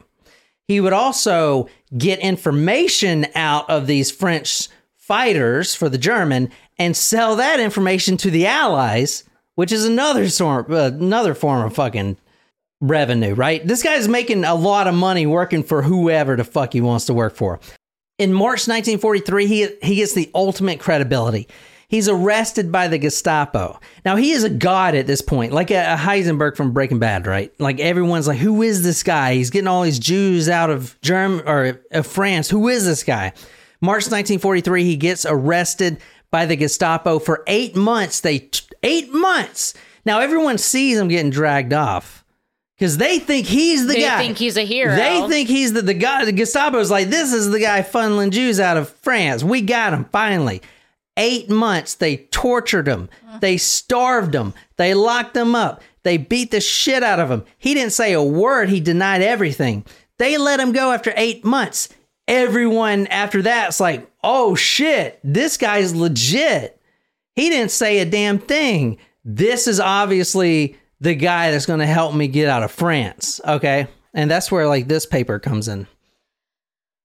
[0.66, 7.36] He would also get information out of these French fighters for the German and sell
[7.36, 9.22] that information to the Allies,
[9.54, 12.16] which is another sort, uh, another form of fucking
[12.80, 13.64] revenue, right?
[13.64, 17.14] This guy's making a lot of money working for whoever the fuck he wants to
[17.14, 17.60] work for.
[18.18, 21.46] In March 1943, he he gets the ultimate credibility.
[21.94, 23.78] He's arrested by the Gestapo.
[24.04, 27.52] Now he is a god at this point, like a, Heisenberg from Breaking Bad, right?
[27.60, 29.34] Like everyone's like, "Who is this guy?
[29.34, 32.50] He's getting all these Jews out of Germ or of France.
[32.50, 33.32] Who is this guy?"
[33.80, 35.98] March 1943, he gets arrested
[36.32, 38.18] by the Gestapo for eight months.
[38.18, 38.50] They
[38.82, 39.72] eight months.
[40.04, 42.24] Now everyone sees him getting dragged off
[42.76, 44.18] because they think he's the They guy.
[44.18, 44.96] They think he's a hero.
[44.96, 46.24] They think he's the, the guy.
[46.24, 49.44] The Gestapo's like, this is the guy funneling Jews out of France.
[49.44, 50.60] We got him finally.
[51.16, 53.08] Eight months, they tortured him.
[53.40, 54.52] They starved him.
[54.76, 55.82] They locked him up.
[56.02, 57.44] They beat the shit out of him.
[57.56, 58.68] He didn't say a word.
[58.68, 59.84] He denied everything.
[60.18, 61.88] They let him go after eight months.
[62.26, 66.80] Everyone after that's like, oh shit, this guy's legit.
[67.34, 68.98] He didn't say a damn thing.
[69.24, 73.40] This is obviously the guy that's going to help me get out of France.
[73.46, 73.88] Okay.
[74.14, 75.86] And that's where like this paper comes in.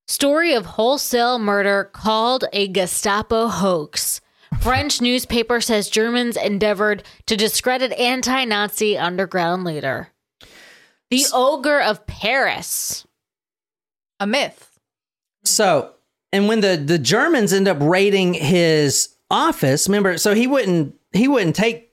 [0.09, 4.21] Story of wholesale murder called a Gestapo hoax.
[4.59, 10.07] French newspaper says Germans endeavored to discredit anti Nazi underground leader.
[11.11, 13.05] The Ogre of Paris.
[14.19, 14.79] A myth.
[15.45, 15.91] So,
[16.33, 21.27] and when the the Germans end up raiding his office, remember, so he wouldn't he
[21.27, 21.91] wouldn't take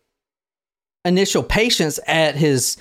[1.04, 2.78] initial patients at his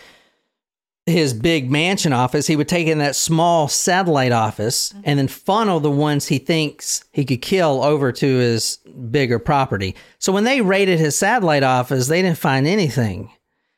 [1.05, 2.47] his big mansion office.
[2.47, 7.03] He would take in that small satellite office and then funnel the ones he thinks
[7.11, 8.77] he could kill over to his
[9.11, 9.95] bigger property.
[10.17, 13.31] So when they raided his satellite office, they didn't find anything.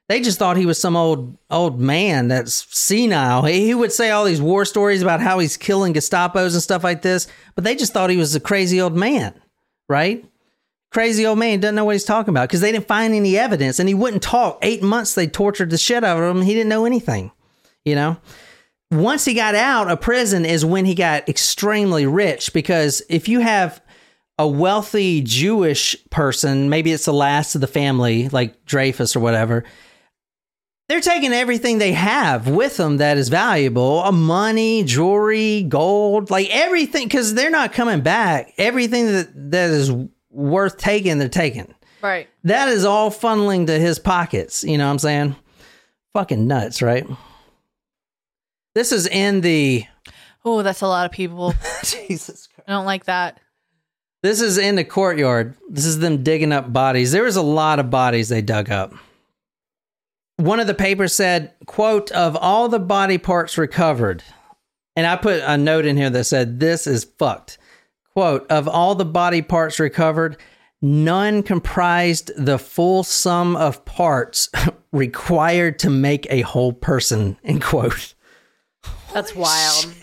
[0.07, 3.43] They just thought he was some old old man that's senile.
[3.43, 6.83] He, he would say all these war stories about how he's killing Gestapos and stuff
[6.83, 9.33] like this, but they just thought he was a crazy old man,
[9.89, 10.25] right?
[10.91, 13.79] Crazy old man doesn't know what he's talking about because they didn't find any evidence
[13.79, 14.59] and he wouldn't talk.
[14.61, 16.41] Eight months they tortured the shit out of him.
[16.41, 17.31] He didn't know anything,
[17.83, 18.17] you know?
[18.89, 23.41] Once he got out of prison is when he got extremely rich because if you
[23.41, 23.81] have
[24.39, 29.65] a wealthy Jewish person, maybe it's the last of the family, like Dreyfus or whatever,
[30.87, 36.47] they're taking everything they have with them that is valuable uh, money, jewelry, gold, like
[36.49, 38.53] everything, because they're not coming back.
[38.57, 39.91] Everything that, that is
[40.37, 41.73] worth taking, they're taking.
[42.01, 42.29] Right.
[42.43, 44.63] That is all funneling to his pockets.
[44.63, 45.35] You know what I'm saying?
[46.13, 47.05] Fucking nuts, right?
[48.75, 49.85] This is in the.
[50.45, 51.53] Oh, that's a lot of people.
[51.83, 52.69] Jesus Christ.
[52.69, 53.39] I don't like that.
[54.23, 55.55] This is in the courtyard.
[55.69, 57.11] This is them digging up bodies.
[57.11, 58.93] There was a lot of bodies they dug up.
[60.37, 64.23] One of the papers said, quote, of all the body parts recovered,
[64.95, 67.57] and I put a note in here that said, this is fucked.
[68.17, 70.37] Quote, of all the body parts recovered,
[70.81, 74.49] none comprised the full sum of parts
[74.91, 78.15] required to make a whole person, end quote.
[79.13, 79.93] That's wild.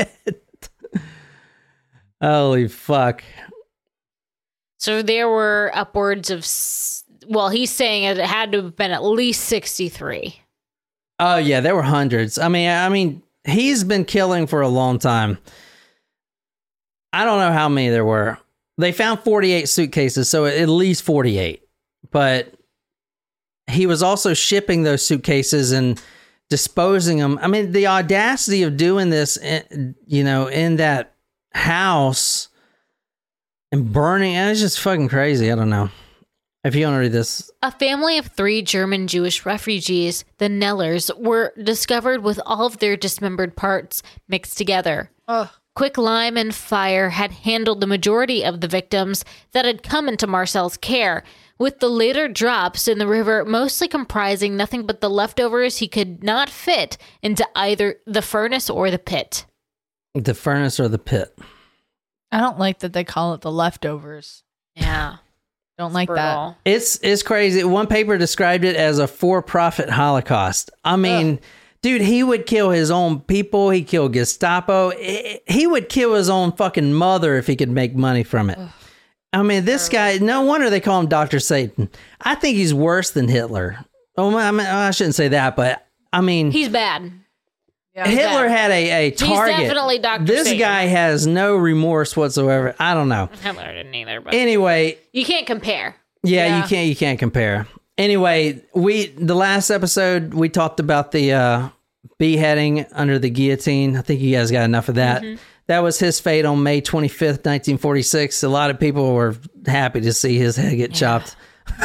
[2.23, 3.25] Holy fuck.
[4.79, 6.47] So there were upwards of,
[7.29, 10.41] well, he's saying it had to have been at least 63.
[11.19, 12.39] Oh yeah, there were hundreds.
[12.39, 15.39] I mean, I mean, he's been killing for a long time.
[17.15, 18.39] I don't know how many there were.
[18.77, 21.62] They found 48 suitcases, so at least 48.
[22.11, 22.53] But
[23.69, 26.03] he was also shipping those suitcases and
[26.51, 27.39] disposing them.
[27.41, 29.62] I mean, the audacity of doing this, eh,
[30.07, 31.15] you know, in that
[31.53, 32.49] house
[33.71, 35.53] and burning, it's just fucking crazy.
[35.53, 35.91] I don't know.
[36.65, 41.17] If you want to read this, A family of three German Jewish refugees, the Knellers,
[41.17, 45.11] were discovered with all of their dismembered parts mixed together.
[45.29, 45.49] Ugh.
[45.77, 50.27] Quick lime and fire had handled the majority of the victims that had come into
[50.27, 51.25] Marcel's care,
[51.59, 56.22] with the later drops in the river mostly comprising nothing but the leftovers he could
[56.22, 59.47] not fit into either the furnace or the pit.
[60.14, 61.37] the furnace or the pit.
[62.31, 64.45] I don't like that they call it the leftovers.
[64.77, 65.16] Yeah.
[65.77, 66.57] Don't like that.
[66.64, 67.64] It's it's crazy.
[67.64, 70.70] One paper described it as a for-profit Holocaust.
[70.85, 71.41] I mean,
[71.85, 73.68] dude, he would kill his own people.
[73.68, 74.91] He killed Gestapo.
[75.47, 78.59] He would kill his own fucking mother if he could make money from it.
[79.35, 80.16] I mean, this guy.
[80.18, 81.91] No wonder they call him Doctor Satan.
[82.22, 83.85] I think he's worse than Hitler.
[84.16, 87.12] Oh, I mean, I shouldn't say that, but I mean, He's bad.
[87.95, 88.09] Yeah.
[88.09, 89.57] Hitler had a, a target.
[89.59, 90.24] definitely Dr.
[90.24, 90.59] This Satan.
[90.61, 92.74] guy has no remorse whatsoever.
[92.78, 93.28] I don't know.
[93.43, 95.97] Hitler didn't either, but Anyway, you can't compare.
[96.22, 96.62] Yeah, Yeah.
[96.62, 97.66] you can't you can't compare.
[97.99, 101.68] Anyway, we the last episode we talked about the uh
[102.18, 103.96] beheading under the guillotine.
[103.96, 105.22] I think you guys got enough of that.
[105.22, 105.40] Mm-hmm.
[105.66, 108.42] That was his fate on May 25th, 1946.
[108.42, 109.34] A lot of people were
[109.66, 111.36] happy to see his head get chopped.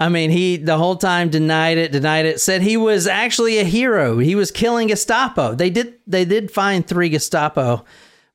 [0.00, 3.64] I mean, he the whole time denied it, denied it, said he was actually a
[3.64, 4.18] hero.
[4.18, 5.54] He was killing Gestapo.
[5.54, 7.84] They did they did find three Gestapo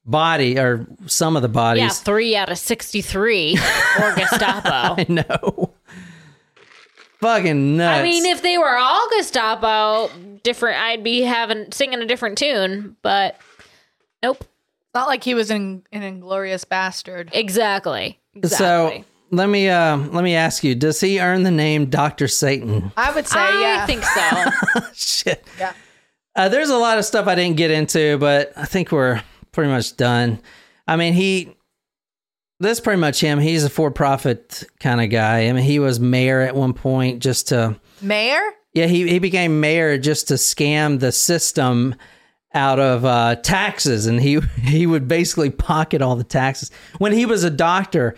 [0.06, 1.82] body or some of the bodies.
[1.82, 5.02] Yeah, three out of 63 for Gestapo.
[5.02, 5.74] I know.
[7.22, 8.00] Fucking nuts.
[8.00, 10.10] I mean, if they were all Gestapo,
[10.44, 12.96] different, I'd be having singing a different tune.
[13.02, 13.38] But
[14.24, 14.46] nope,
[14.94, 17.30] not like he was in an inglorious bastard.
[17.34, 18.20] exactly.
[18.46, 22.28] so let me uh let me ask you, does he earn the name Dr.
[22.28, 22.92] Satan?
[22.96, 23.84] I would say, I yeah.
[23.84, 24.82] I think so.
[24.94, 25.46] Shit.
[25.58, 25.74] Yeah.
[26.36, 29.70] Uh, there's a lot of stuff I didn't get into, but I think we're pretty
[29.72, 30.40] much done.
[30.88, 31.56] I mean, he
[32.60, 33.40] that's pretty much him.
[33.40, 35.48] He's a for-profit kind of guy.
[35.48, 38.42] I mean, he was mayor at one point just to Mayor?
[38.74, 41.96] Yeah, he, he became mayor just to scam the system
[42.54, 46.72] out of uh, taxes, and he he would basically pocket all the taxes.
[46.98, 48.16] When he was a doctor,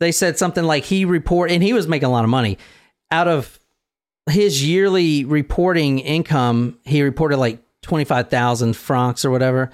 [0.00, 2.58] they said something like he report, and he was making a lot of money
[3.10, 3.58] out of
[4.28, 6.78] his yearly reporting income.
[6.84, 9.70] He reported like twenty five thousand francs or whatever,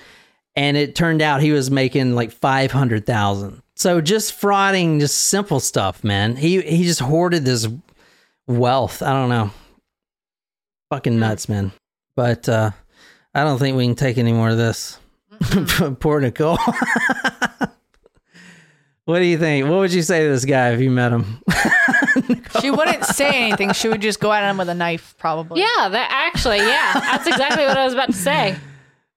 [0.56, 3.62] and it turned out he was making like five hundred thousand.
[3.76, 6.36] So just frauding, just simple stuff, man.
[6.36, 7.66] He he just hoarded this
[8.46, 9.02] wealth.
[9.02, 9.50] I don't know
[10.90, 11.72] fucking nuts, man.
[12.16, 12.70] But uh,
[13.34, 14.98] I don't think we can take any more of this.
[16.00, 16.58] Poor Nicole.
[19.04, 19.68] what do you think?
[19.68, 21.42] What would you say to this guy if you met him?
[22.60, 23.72] She wouldn't say anything.
[23.72, 25.60] She would just go at him with a knife, probably.
[25.60, 28.56] yeah, that actually, yeah, that's exactly what I was about to say.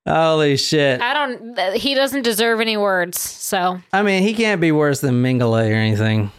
[0.08, 1.02] Holy shit.
[1.02, 3.20] I don't, he doesn't deserve any words.
[3.20, 6.32] So, I mean, he can't be worse than Mengele or anything.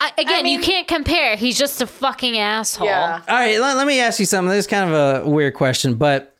[0.00, 1.36] I, again, mean- you can't compare.
[1.36, 2.86] He's just a fucking asshole.
[2.86, 3.22] Yeah.
[3.28, 4.50] All right, let, let me ask you something.
[4.50, 6.36] This is kind of a weird question, but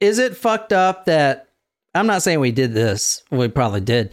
[0.00, 1.48] is it fucked up that
[1.94, 3.22] I'm not saying we did this.
[3.30, 4.10] We probably did.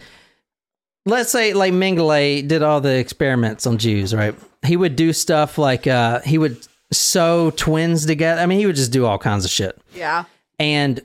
[1.06, 4.34] Let's say like Mengele did all the experiments on Jews, right?
[4.66, 8.42] He would do stuff like uh he would sew twins together.
[8.42, 9.80] I mean, he would just do all kinds of shit.
[9.94, 10.24] Yeah.
[10.58, 11.02] And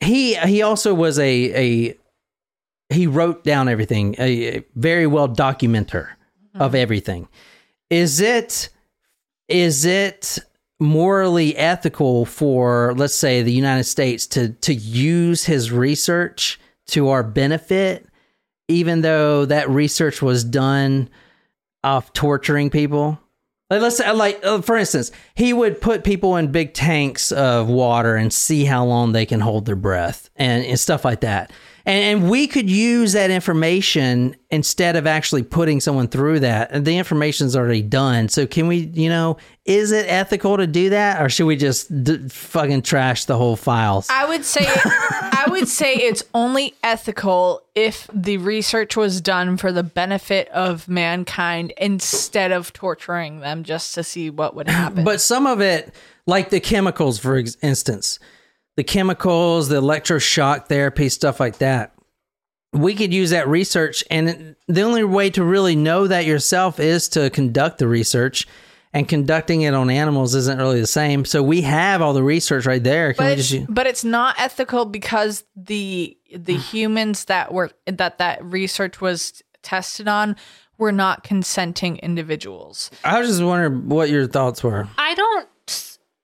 [0.00, 1.98] he he also was a a
[2.88, 6.62] he wrote down everything, a, very well documenter mm-hmm.
[6.62, 7.28] of everything.
[7.90, 8.68] Is it
[9.48, 10.38] is it
[10.78, 17.22] morally ethical for let's say the United States to to use his research to our
[17.22, 18.06] benefit
[18.68, 21.08] even though that research was done
[21.82, 23.18] off torturing people?
[23.68, 27.68] Like, let's say, like uh, for instance, he would put people in big tanks of
[27.68, 31.50] water and see how long they can hold their breath and, and stuff like that.
[31.86, 36.72] And, and we could use that information instead of actually putting someone through that.
[36.72, 38.28] And the information's already done.
[38.28, 42.04] So can we, you know, is it ethical to do that, or should we just
[42.04, 44.08] d- fucking trash the whole files?
[44.10, 49.72] I would say I would say it's only ethical if the research was done for
[49.72, 55.04] the benefit of mankind instead of torturing them just to see what would happen.
[55.04, 55.94] But some of it,
[56.26, 58.18] like the chemicals, for instance,
[58.76, 61.92] the chemicals, the electroshock therapy, stuff like that.
[62.72, 67.08] We could use that research, and the only way to really know that yourself is
[67.10, 68.46] to conduct the research.
[68.92, 71.26] And conducting it on animals isn't really the same.
[71.26, 73.12] So we have all the research right there.
[73.12, 77.52] Can but we it's, just use- but it's not ethical because the the humans that
[77.52, 80.34] were that that research was tested on
[80.78, 82.90] were not consenting individuals.
[83.04, 84.88] I was just wondering what your thoughts were.
[84.96, 85.48] I don't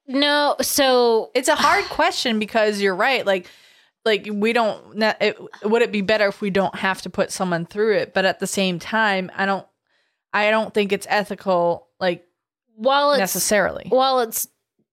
[0.06, 0.56] know.
[0.60, 3.24] So It's a hard question because you're right.
[3.26, 3.48] Like
[4.04, 4.96] like we don't.
[4.96, 8.14] ne- It, would it be better if we don't have to put someone through it?
[8.14, 9.66] But at the same time, I don't.
[10.32, 11.88] I don't think it's ethical.
[12.00, 12.24] Like
[12.74, 13.86] while it's necessarily.
[13.88, 14.48] while it's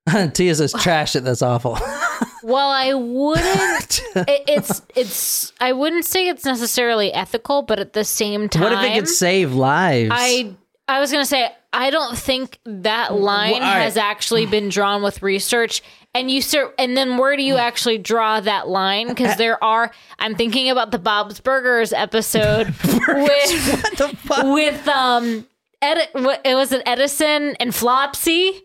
[0.34, 1.22] Tia says trash it.
[1.24, 1.76] That's awful.
[2.42, 8.04] while I wouldn't, it, it's it's I wouldn't say it's necessarily ethical, but at the
[8.04, 10.12] same time, what if it could save lives?
[10.14, 10.56] I
[10.90, 13.82] I was gonna say I don't think that line Well, right.
[13.84, 15.82] has actually been drawn with research.
[16.16, 19.10] And you sir, and then where do you actually draw that line?
[19.10, 19.92] Because there are.
[20.18, 24.44] I'm thinking about the Bob's Burgers episode with what the fuck?
[24.46, 25.46] with um,
[25.84, 28.62] Edi- what, it was it Edison and Flopsy,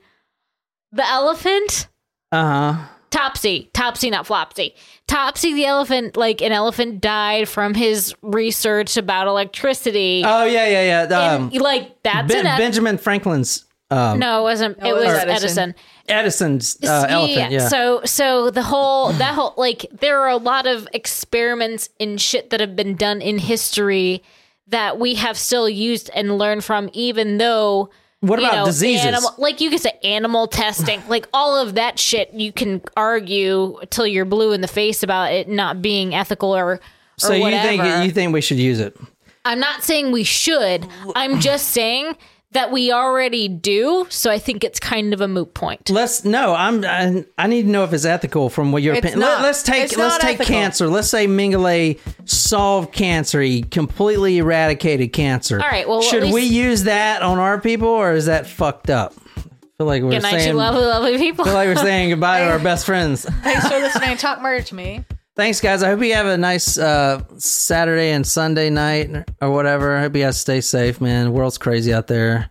[0.92, 1.88] the elephant.
[2.32, 2.86] Uh huh.
[3.14, 4.74] Topsy, Topsy, not Flopsy.
[5.06, 10.22] Topsy the elephant, like an elephant died from his research about electricity.
[10.26, 11.16] Oh yeah, yeah, yeah.
[11.16, 14.78] Um, and, like that's Ben- an Benjamin Franklin's um, no, it wasn't.
[14.78, 15.30] It it was was Edison.
[15.30, 15.74] Edison.
[16.08, 17.52] Edison's uh, elephant.
[17.52, 17.68] Yeah.
[17.68, 22.50] So, so the whole that whole like there are a lot of experiments and shit
[22.50, 24.22] that have been done in history
[24.68, 27.90] that we have still used and learned from, even though.
[28.26, 29.04] What about know, diseases?
[29.04, 32.32] Animal, like you could say animal testing, like all of that shit.
[32.32, 36.64] You can argue till you're blue in the face about it not being ethical or.
[36.74, 36.80] or
[37.18, 38.96] so you think you think we should use it?
[39.44, 40.86] I'm not saying we should.
[41.14, 42.16] I'm just saying
[42.54, 44.06] that we already do.
[44.08, 45.90] So I think it's kind of a moot point.
[45.90, 46.54] Let's no.
[46.54, 46.84] I'm.
[46.84, 49.20] I, I need to know if it's ethical from what your It's opinion.
[49.20, 49.42] not.
[49.42, 50.54] Let, us take It's let's take ethical.
[50.54, 50.88] cancer.
[50.88, 53.40] Let's say Mengele solved cancer.
[53.40, 55.60] He completely eradicated cancer.
[55.60, 58.90] All right, well, at should we use that on our people, or is that fucked
[58.90, 59.12] up?
[59.36, 59.40] I
[59.78, 60.56] feel like we're Good night, you saying.
[60.56, 61.42] lovely, lovely people.
[61.44, 63.24] I feel like we're saying goodbye to our best friends.
[63.24, 64.16] Thanks for listening.
[64.16, 65.04] Talk murder to me.
[65.36, 65.82] Thanks, guys.
[65.82, 69.10] I hope you have a nice uh, Saturday and Sunday night
[69.42, 69.96] or whatever.
[69.96, 71.24] I hope you guys stay safe, man.
[71.24, 72.48] The world's crazy out there.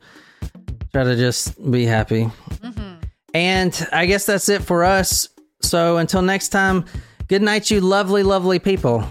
[0.91, 2.29] Try to just be happy.
[3.33, 5.29] And I guess that's it for us.
[5.61, 6.83] So until next time,
[7.29, 9.05] good night, you lovely, lovely people.